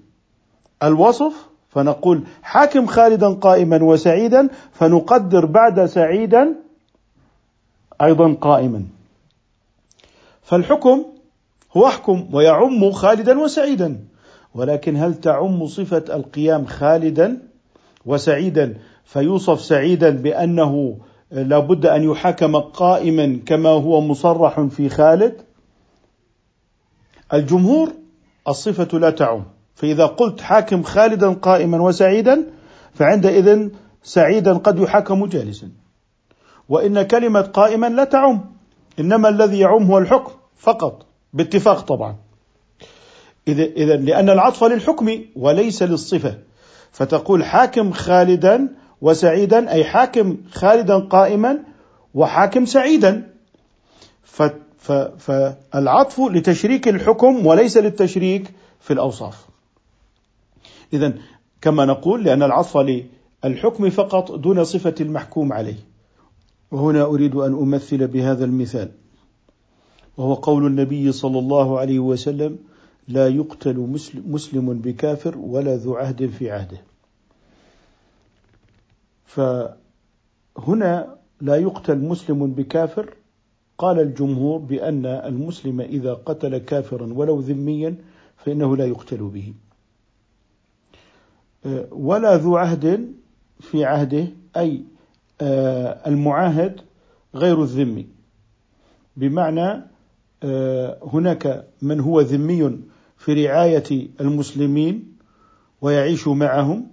الوصف؟ 0.83 1.33
فنقول 1.69 2.23
حاكم 2.43 2.85
خالدا 2.85 3.29
قائما 3.33 3.83
وسعيدا 3.83 4.49
فنقدر 4.71 5.45
بعد 5.45 5.85
سعيدا 5.85 6.55
أيضا 8.01 8.33
قائما. 8.33 8.85
فالحكم 10.41 11.05
هو 11.77 11.87
احكم 11.87 12.27
ويعم 12.33 12.91
خالدا 12.91 13.39
وسعيدا 13.39 13.99
ولكن 14.55 14.95
هل 14.95 15.15
تعم 15.15 15.67
صفة 15.67 16.03
القيام 16.15 16.65
خالدا 16.65 17.37
وسعيدا 18.05 18.77
فيوصف 19.05 19.61
سعيدا 19.61 20.09
بأنه 20.09 20.97
لابد 21.31 21.85
أن 21.85 22.03
يحاكم 22.03 22.55
قائما 22.55 23.39
كما 23.45 23.69
هو 23.69 24.01
مصرح 24.01 24.61
في 24.61 24.89
خالد. 24.89 25.41
الجمهور 27.33 27.93
الصفة 28.47 28.99
لا 28.99 29.09
تعم. 29.09 29.45
فإذا 29.75 30.05
قلت 30.05 30.41
حاكم 30.41 30.83
خالدا 30.83 31.33
قائما 31.33 31.81
وسعيدا 31.81 32.45
فعندئذ 32.93 33.69
سعيدا 34.03 34.53
قد 34.57 34.79
يحاكم 34.79 35.25
جالسا. 35.25 35.69
وإن 36.69 37.01
كلمة 37.01 37.41
قائما 37.41 37.89
لا 37.89 38.03
تعم. 38.03 38.45
إنما 38.99 39.29
الذي 39.29 39.59
يعم 39.59 39.83
هو 39.83 39.97
الحكم 39.97 40.31
فقط 40.57 41.05
باتفاق 41.33 41.81
طبعا. 41.81 42.15
إذا 43.47 43.63
إذا 43.63 43.95
لأن 43.95 44.29
العطف 44.29 44.63
للحكم 44.63 45.19
وليس 45.35 45.83
للصفة. 45.83 46.37
فتقول 46.91 47.43
حاكم 47.43 47.91
خالدا 47.91 48.80
وسعيدا 49.01 49.71
أي 49.71 49.83
حاكم 49.83 50.37
خالدا 50.51 50.99
قائما 50.99 51.59
وحاكم 52.13 52.65
سعيدا. 52.65 53.31
فالعطف 55.17 56.19
لتشريك 56.19 56.87
الحكم 56.87 57.45
وليس 57.45 57.77
للتشريك 57.77 58.51
في 58.79 58.93
الأوصاف. 58.93 59.45
إذا 60.93 61.13
كما 61.61 61.85
نقول 61.85 62.23
لأن 62.23 62.43
العطف 62.43 62.77
للحكم 63.43 63.89
فقط 63.89 64.31
دون 64.31 64.63
صفة 64.63 64.95
المحكوم 65.01 65.53
عليه. 65.53 65.75
وهنا 66.71 67.03
أريد 67.03 67.35
أن 67.35 67.53
أمثل 67.53 68.07
بهذا 68.07 68.45
المثال. 68.45 68.91
وهو 70.17 70.33
قول 70.33 70.65
النبي 70.65 71.11
صلى 71.11 71.39
الله 71.39 71.79
عليه 71.79 71.99
وسلم 71.99 72.57
لا 73.07 73.27
يقتل 73.27 73.97
مسلم 74.27 74.73
بكافر 74.73 75.37
ولا 75.37 75.75
ذو 75.75 75.95
عهد 75.95 76.29
في 76.29 76.51
عهده. 76.51 76.81
فهنا 79.35 81.17
لا 81.41 81.55
يقتل 81.55 81.97
مسلم 81.97 82.47
بكافر. 82.53 83.13
قال 83.77 83.99
الجمهور 83.99 84.59
بأن 84.59 85.05
المسلم 85.05 85.81
إذا 85.81 86.13
قتل 86.13 86.57
كافرا 86.57 87.13
ولو 87.13 87.39
ذميا 87.39 87.95
فإنه 88.37 88.77
لا 88.77 88.85
يقتل 88.85 89.17
به. 89.17 89.53
ولا 91.91 92.37
ذو 92.37 92.57
عهد 92.57 93.13
في 93.59 93.85
عهده 93.85 94.27
أي 94.57 94.83
آه، 95.41 96.07
المعاهد 96.07 96.81
غير 97.35 97.63
الذمي. 97.63 98.07
بمعنى 99.17 99.81
آه، 100.43 100.97
هناك 101.13 101.67
من 101.81 101.99
هو 101.99 102.21
ذمي 102.21 102.79
في 103.17 103.45
رعاية 103.45 104.07
المسلمين 104.21 105.17
ويعيش 105.81 106.27
معهم 106.27 106.87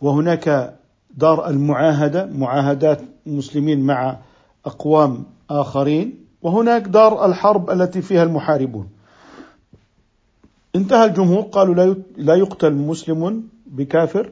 وهناك 0.00 0.78
دار 1.10 1.48
المعاهدة 1.48 2.26
معاهدات 2.26 3.00
المسلمين 3.26 3.80
مع 3.80 4.16
أقوام 4.66 5.24
آخرين 5.50 6.24
وهناك 6.42 6.82
دار 6.82 7.26
الحرب 7.26 7.70
التي 7.70 8.02
فيها 8.02 8.22
المحاربون. 8.22 8.88
انتهى 10.76 11.04
الجمهور 11.04 11.42
قالوا 11.42 11.94
لا 12.16 12.34
يقتل 12.34 12.72
مسلم 12.72 13.48
بكافر 13.66 14.30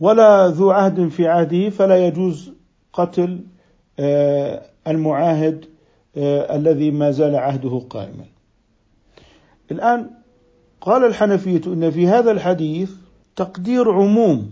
ولا 0.00 0.48
ذو 0.48 0.70
عهد 0.70 1.08
في 1.08 1.28
عهده 1.28 1.70
فلا 1.70 2.06
يجوز 2.06 2.52
قتل 2.92 3.40
آه، 3.98 4.62
المعاهد 4.88 5.64
آه، 6.16 6.56
الذي 6.56 6.90
ما 6.90 7.10
زال 7.10 7.36
عهده 7.36 7.82
قائما. 7.90 8.24
الآن 9.70 10.10
قال 10.80 11.04
الحنفية 11.04 11.60
إن 11.66 11.90
في 11.90 12.06
هذا 12.08 12.30
الحديث 12.30 12.90
تقدير 13.36 13.92
عموم 13.92 14.50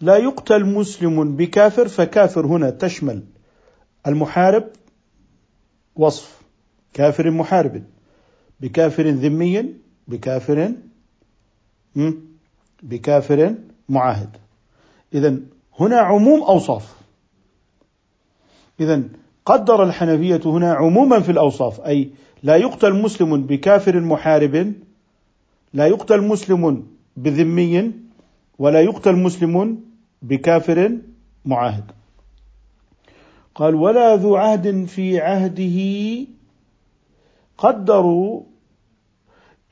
لا 0.00 0.16
يقتل 0.16 0.64
مسلم 0.64 1.36
بكافر 1.36 1.88
فكافر 1.88 2.46
هنا 2.46 2.70
تشمل 2.70 3.24
المحارب 4.06 4.64
وصف. 5.96 6.40
كافر 6.92 7.30
محارب 7.30 7.82
بكافر 8.60 9.08
ذمي 9.08 9.74
بكافر 10.08 10.72
بكافر 12.82 13.54
معاهد. 13.88 14.36
إذا 15.14 15.36
هنا 15.80 15.98
عموم 15.98 16.42
أوصاف. 16.42 16.94
إذا 18.80 19.02
قدر 19.46 19.84
الحنفية 19.84 20.40
هنا 20.44 20.72
عموما 20.72 21.20
في 21.20 21.32
الأوصاف 21.32 21.80
أي 21.80 22.10
لا 22.42 22.56
يقتل 22.56 22.92
مسلم 23.02 23.46
بكافر 23.46 24.00
محارب 24.00 24.72
لا 25.74 25.86
يقتل 25.86 26.20
مسلم 26.20 26.86
بذمي 27.16 27.92
ولا 28.58 28.80
يقتل 28.80 29.16
مسلم 29.16 29.80
بكافر 30.22 30.98
معاهد. 31.44 31.84
قال 33.54 33.74
ولا 33.74 34.16
ذو 34.16 34.36
عهد 34.36 34.84
في 34.84 35.20
عهده 35.20 35.78
قدروا 37.58 38.42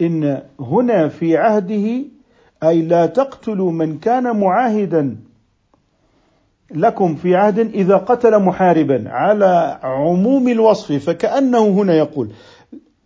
إن 0.00 0.42
هنا 0.60 1.08
في 1.08 1.36
عهده 1.36 2.04
أي 2.62 2.82
لا 2.82 3.06
تقتلوا 3.06 3.72
من 3.72 3.98
كان 3.98 4.36
معاهدا 4.40 5.16
لكم 6.70 7.14
في 7.16 7.36
عهد 7.36 7.58
إذا 7.58 7.96
قتل 7.96 8.38
محاربا 8.38 9.10
على 9.10 9.80
عموم 9.82 10.48
الوصف. 10.48 11.04
فكأنه 11.04 11.68
هنا 11.68 11.94
يقول 11.94 12.30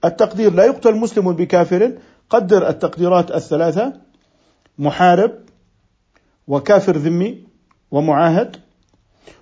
التقدير 0.04 0.52
لا 0.54 0.64
يقتل 0.64 0.96
مسلم 0.96 1.32
بكافر 1.32 1.92
قدر 2.30 2.68
التقديرات 2.68 3.30
الثلاثة 3.30 3.92
محارب 4.78 5.32
وكافر 6.52 6.96
ذمي 6.96 7.44
ومعاهد 7.90 8.56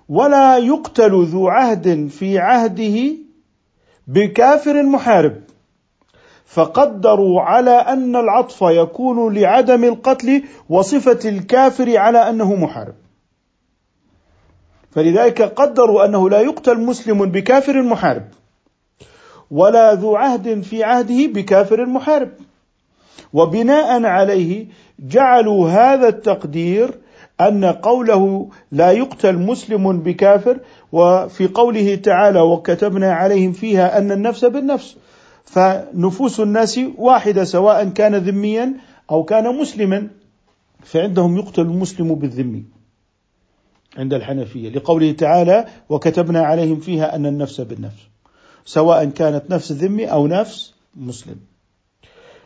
ولا 0.09 0.57
يقتل 0.57 1.23
ذو 1.23 1.47
عهد 1.47 2.07
في 2.07 2.39
عهده 2.39 2.97
بكافر 4.07 4.83
محارب. 4.83 5.41
فقدروا 6.45 7.41
على 7.41 7.71
أن 7.71 8.15
العطف 8.15 8.61
يكون 8.61 9.33
لعدم 9.33 9.83
القتل 9.83 10.43
وصفة 10.69 11.29
الكافر 11.29 11.97
على 11.97 12.29
أنه 12.29 12.55
محارب. 12.55 12.95
فلذلك 14.91 15.41
قدروا 15.41 16.05
أنه 16.05 16.29
لا 16.29 16.39
يقتل 16.39 16.79
مسلم 16.79 17.25
بكافر 17.25 17.81
محارب 17.81 18.27
ولا 19.51 19.93
ذو 19.93 20.15
عهد 20.15 20.61
في 20.61 20.83
عهده 20.83 21.27
بكافر 21.27 21.85
محارب. 21.85 22.31
وبناء 23.33 24.03
عليه 24.03 24.67
جعلوا 24.99 25.69
هذا 25.69 26.07
التقدير 26.07 26.91
أن 27.41 27.65
قوله 27.65 28.49
لا 28.71 28.91
يقتل 28.91 29.37
مسلم 29.37 29.99
بكافر 29.99 30.59
وفي 30.91 31.47
قوله 31.47 31.95
تعالى 31.95 32.39
وكتبنا 32.41 33.13
عليهم 33.13 33.51
فيها 33.51 33.97
أن 33.97 34.11
النفس 34.11 34.45
بالنفس 34.45 34.97
فنفوس 35.45 36.39
الناس 36.39 36.79
واحدة 36.97 37.43
سواء 37.43 37.89
كان 37.89 38.15
ذميا 38.15 38.73
أو 39.11 39.23
كان 39.23 39.55
مسلما 39.55 40.07
فعندهم 40.83 41.37
يقتل 41.37 41.61
المسلم 41.61 42.15
بالذمي 42.15 42.63
عند 43.97 44.13
الحنفية 44.13 44.69
لقوله 44.69 45.11
تعالى 45.11 45.65
وكتبنا 45.89 46.41
عليهم 46.41 46.79
فيها 46.79 47.15
أن 47.15 47.25
النفس 47.25 47.61
بالنفس 47.61 48.01
سواء 48.65 49.05
كانت 49.05 49.43
نفس 49.49 49.71
ذمي 49.71 50.05
أو 50.05 50.27
نفس 50.27 50.73
مسلم. 50.95 51.35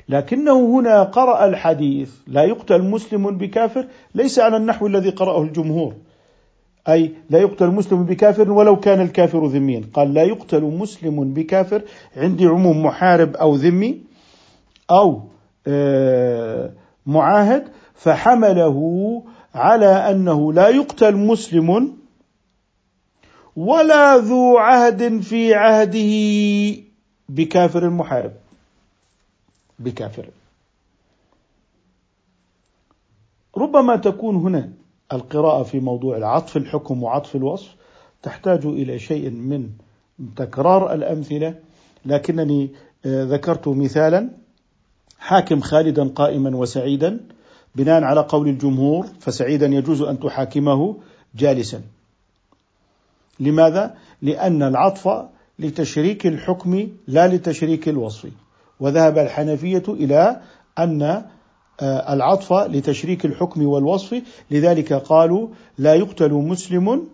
لكنه 0.09 0.79
هنا 0.79 1.03
قرأ 1.03 1.45
الحديث. 1.45 2.11
لا 2.27 2.43
يقتل 2.43 2.81
مسلم 2.81 3.37
بكافر 3.37 3.87
ليس 4.15 4.39
على 4.39 4.57
النحو 4.57 4.87
الذي 4.87 5.09
قرأه 5.09 5.41
الجمهور. 5.41 5.93
أي 6.87 7.13
لا 7.29 7.39
يقتل 7.39 7.67
مسلم 7.67 8.03
بكافر 8.03 8.51
ولو 8.51 8.79
كان 8.79 9.01
الكافر 9.01 9.45
ذميا. 9.45 9.81
قال 9.93 10.13
لا 10.13 10.23
يقتل 10.23 10.63
مسلم 10.63 11.33
بكافر 11.33 11.81
عندي 12.17 12.45
عموم 12.45 12.85
محارب 12.85 13.35
أو 13.35 13.55
ذمي 13.55 14.01
أو 14.91 15.21
آه، 15.67 16.71
معاهد 17.05 17.63
فحمله 17.95 19.21
على 19.55 19.85
أنه 19.85 20.53
لا 20.53 20.69
يقتل 20.69 21.15
مسلم 21.15 21.95
ولا 23.55 24.17
ذو 24.17 24.57
عهد 24.57 25.21
في 25.21 25.53
عهده 25.53 26.81
بكافر 27.29 27.89
محارب 27.89 28.31
بكافر. 29.79 30.29
ربما 33.57 33.95
تكون 33.95 34.35
هنا 34.35 34.69
القراءة 35.13 35.63
في 35.63 35.79
موضوع 35.79 36.17
العطف 36.17 36.57
الحكم 36.57 37.03
وعطف 37.03 37.35
الوصف 37.35 37.75
تحتاج 38.23 38.65
إلى 38.65 38.99
شيء 38.99 39.29
من 39.29 39.69
تكرار 40.35 40.93
الأمثلة. 40.93 41.55
لكنني 42.05 42.69
آه، 43.05 43.23
ذكرت 43.23 43.67
مثالا 43.67 44.29
حاكم 45.19 45.61
خالدا 45.61 46.07
قائما 46.07 46.57
وسعيدا 46.57 47.19
بناء 47.75 48.03
على 48.03 48.21
قول 48.21 48.47
الجمهور 48.47 49.05
فسعيدا 49.19 49.65
يجوز 49.65 50.01
أن 50.01 50.19
تحاكمه 50.19 50.97
جالسا. 51.35 51.81
لماذا؟ 53.39 53.97
لأن 54.21 54.63
العطف 54.63 55.25
لتشريك 55.59 56.27
الحكم 56.27 56.87
لا 57.07 57.27
لتشريك 57.27 57.89
الوصف. 57.89 58.29
وذهب 58.79 59.17
الحنفية 59.17 59.83
إلى 59.87 60.41
أن 60.79 61.01
آه، 61.81 62.13
العطف 62.13 62.53
لتشريك 62.53 63.25
الحكم 63.25 63.65
والوصف. 63.65 64.21
لذلك 64.51 64.93
قالوا 64.93 65.47
لا 65.77 65.93
يقتل 65.95 66.31
مسلم 66.31 67.07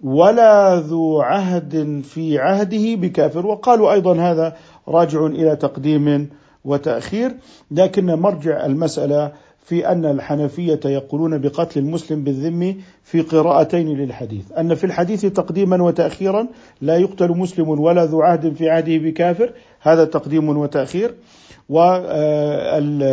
ولا 0.00 0.80
ذو 0.80 1.20
عهد 1.20 2.02
في 2.04 2.38
عهده 2.38 2.94
بكافر. 2.94 3.46
وقالوا 3.46 3.92
أيضا 3.92 4.16
هذا 4.16 4.56
راجع 4.88 5.26
إلى 5.26 5.56
تقديم 5.56 6.30
وتأخير. 6.64 7.36
لكن 7.70 8.06
مرجع 8.06 8.66
المسألة 8.66 9.32
في 9.68 9.88
أن 9.88 10.04
الحنفية 10.04 10.80
يقولون 10.84 11.38
بقتل 11.38 11.80
المسلم 11.80 12.24
بالذم 12.24 12.76
في 13.02 13.20
قراءتين 13.20 13.88
للحديث، 13.88 14.52
أن 14.52 14.74
في 14.74 14.84
الحديث 14.84 15.26
تقديما 15.26 15.82
وتأخيرا 15.82 16.46
لا 16.80 16.96
يقتل 16.96 17.28
مسلم 17.28 17.68
ولا 17.68 18.04
ذو 18.04 18.22
عهد 18.22 18.54
في 18.54 18.70
عهده 18.70 18.96
بكافر، 18.96 19.52
هذا 19.80 20.04
تقديم 20.04 20.48
وتأخير، 20.48 21.14
والجمهور 21.68 23.04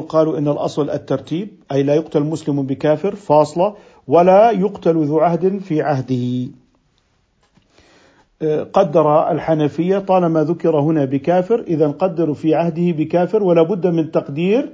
قالوا 0.00 0.38
إن 0.38 0.48
الأصل 0.48 0.90
الترتيب 0.90 1.48
أي 1.72 1.82
لا 1.82 1.94
يقتل 1.94 2.22
مسلم 2.22 2.62
بكافر 2.62 3.14
فاصلة 3.14 3.74
ولا 4.08 4.50
يقتل 4.50 5.04
ذو 5.04 5.18
عهد 5.18 5.58
في 5.58 5.82
عهده. 5.82 6.48
قدر 8.72 9.30
الحنفية 9.30 9.98
طالما 9.98 10.44
ذكر 10.44 10.80
هنا 10.80 11.04
بكافر 11.04 11.60
إذا 11.60 11.88
قدروا 11.88 12.34
في 12.34 12.54
عهده 12.54 12.92
بكافر 12.92 13.42
ولا 13.42 13.62
بد 13.62 13.86
من 13.86 14.10
تقدير 14.10 14.72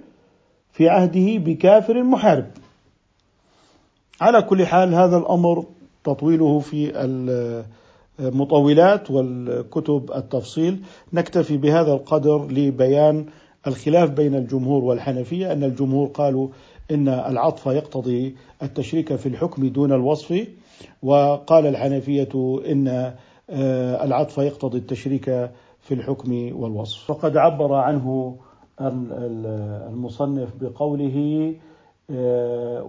في 0.72 0.88
عهده 0.88 1.38
بكافر 1.38 2.02
محارب. 2.02 2.46
على 4.20 4.42
كل 4.42 4.66
حال 4.66 4.94
هذا 4.94 5.16
الأمر 5.16 5.64
تطويله 6.04 6.58
في 6.58 7.00
المطولات 8.20 9.10
والكتب 9.10 10.10
التفصيل. 10.14 10.80
نكتفي 11.12 11.56
بهذا 11.56 11.92
القدر 11.92 12.46
لبيان 12.50 13.26
الخلاف 13.66 14.10
بين 14.10 14.34
الجمهور 14.34 14.84
والحنفية 14.84 15.52
أن 15.52 15.64
الجمهور 15.64 16.08
قالوا 16.08 16.48
إن 16.90 17.08
العطف 17.08 17.66
يقتضي 17.66 18.36
التشريك 18.62 19.16
في 19.16 19.26
الحكم 19.26 19.68
دون 19.68 19.92
الوصف 19.92 20.46
وقال 21.02 21.66
الحنفية 21.66 22.60
إن 22.70 23.14
العطف 24.04 24.38
يقتضي 24.38 24.78
التشريك 24.78 25.24
في 25.80 25.94
الحكم 25.94 26.52
والوصف. 26.60 27.10
وقد 27.10 27.36
عبر 27.36 27.74
عنه 27.74 28.36
المصنف 28.80 30.48
بقوله 30.60 31.54
آه، 32.10 32.82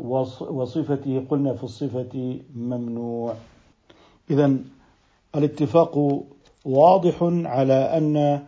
وصفته 0.49 1.25
قلنا 1.29 1.53
في 1.53 1.63
الصفة 1.63 2.39
ممنوع. 2.55 3.33
إذا 4.31 4.57
الاتفاق 5.35 6.23
واضح 6.65 7.23
على 7.45 7.73
أن 7.73 8.41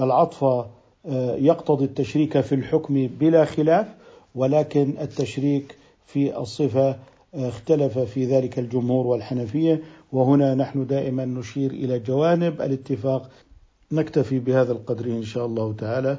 العطف 0.00 0.44
آه، 0.44 1.36
يقتضي 1.36 1.84
التشريك 1.84 2.40
في 2.40 2.54
الحكم 2.54 3.06
بلا 3.06 3.44
خلاف 3.44 3.86
ولكن 4.34 4.94
التشريك 5.00 5.76
في 6.04 6.38
الصفة 6.38 6.88
آه، 7.34 7.48
اختلف 7.48 7.98
في 7.98 8.24
ذلك 8.24 8.58
الجمهور 8.58 9.06
والحنفية. 9.06 9.82
وهنا 10.12 10.54
نحن 10.54 10.86
دائما 10.86 11.24
نشير 11.24 11.70
إلى 11.70 11.98
جوانب 11.98 12.60
الاتفاق. 12.60 13.30
نكتفي 13.92 14.38
بهذا 14.38 14.72
القدر 14.72 15.04
إن 15.04 15.22
شاء 15.22 15.46
الله 15.46 15.72
تعالى. 15.72 16.18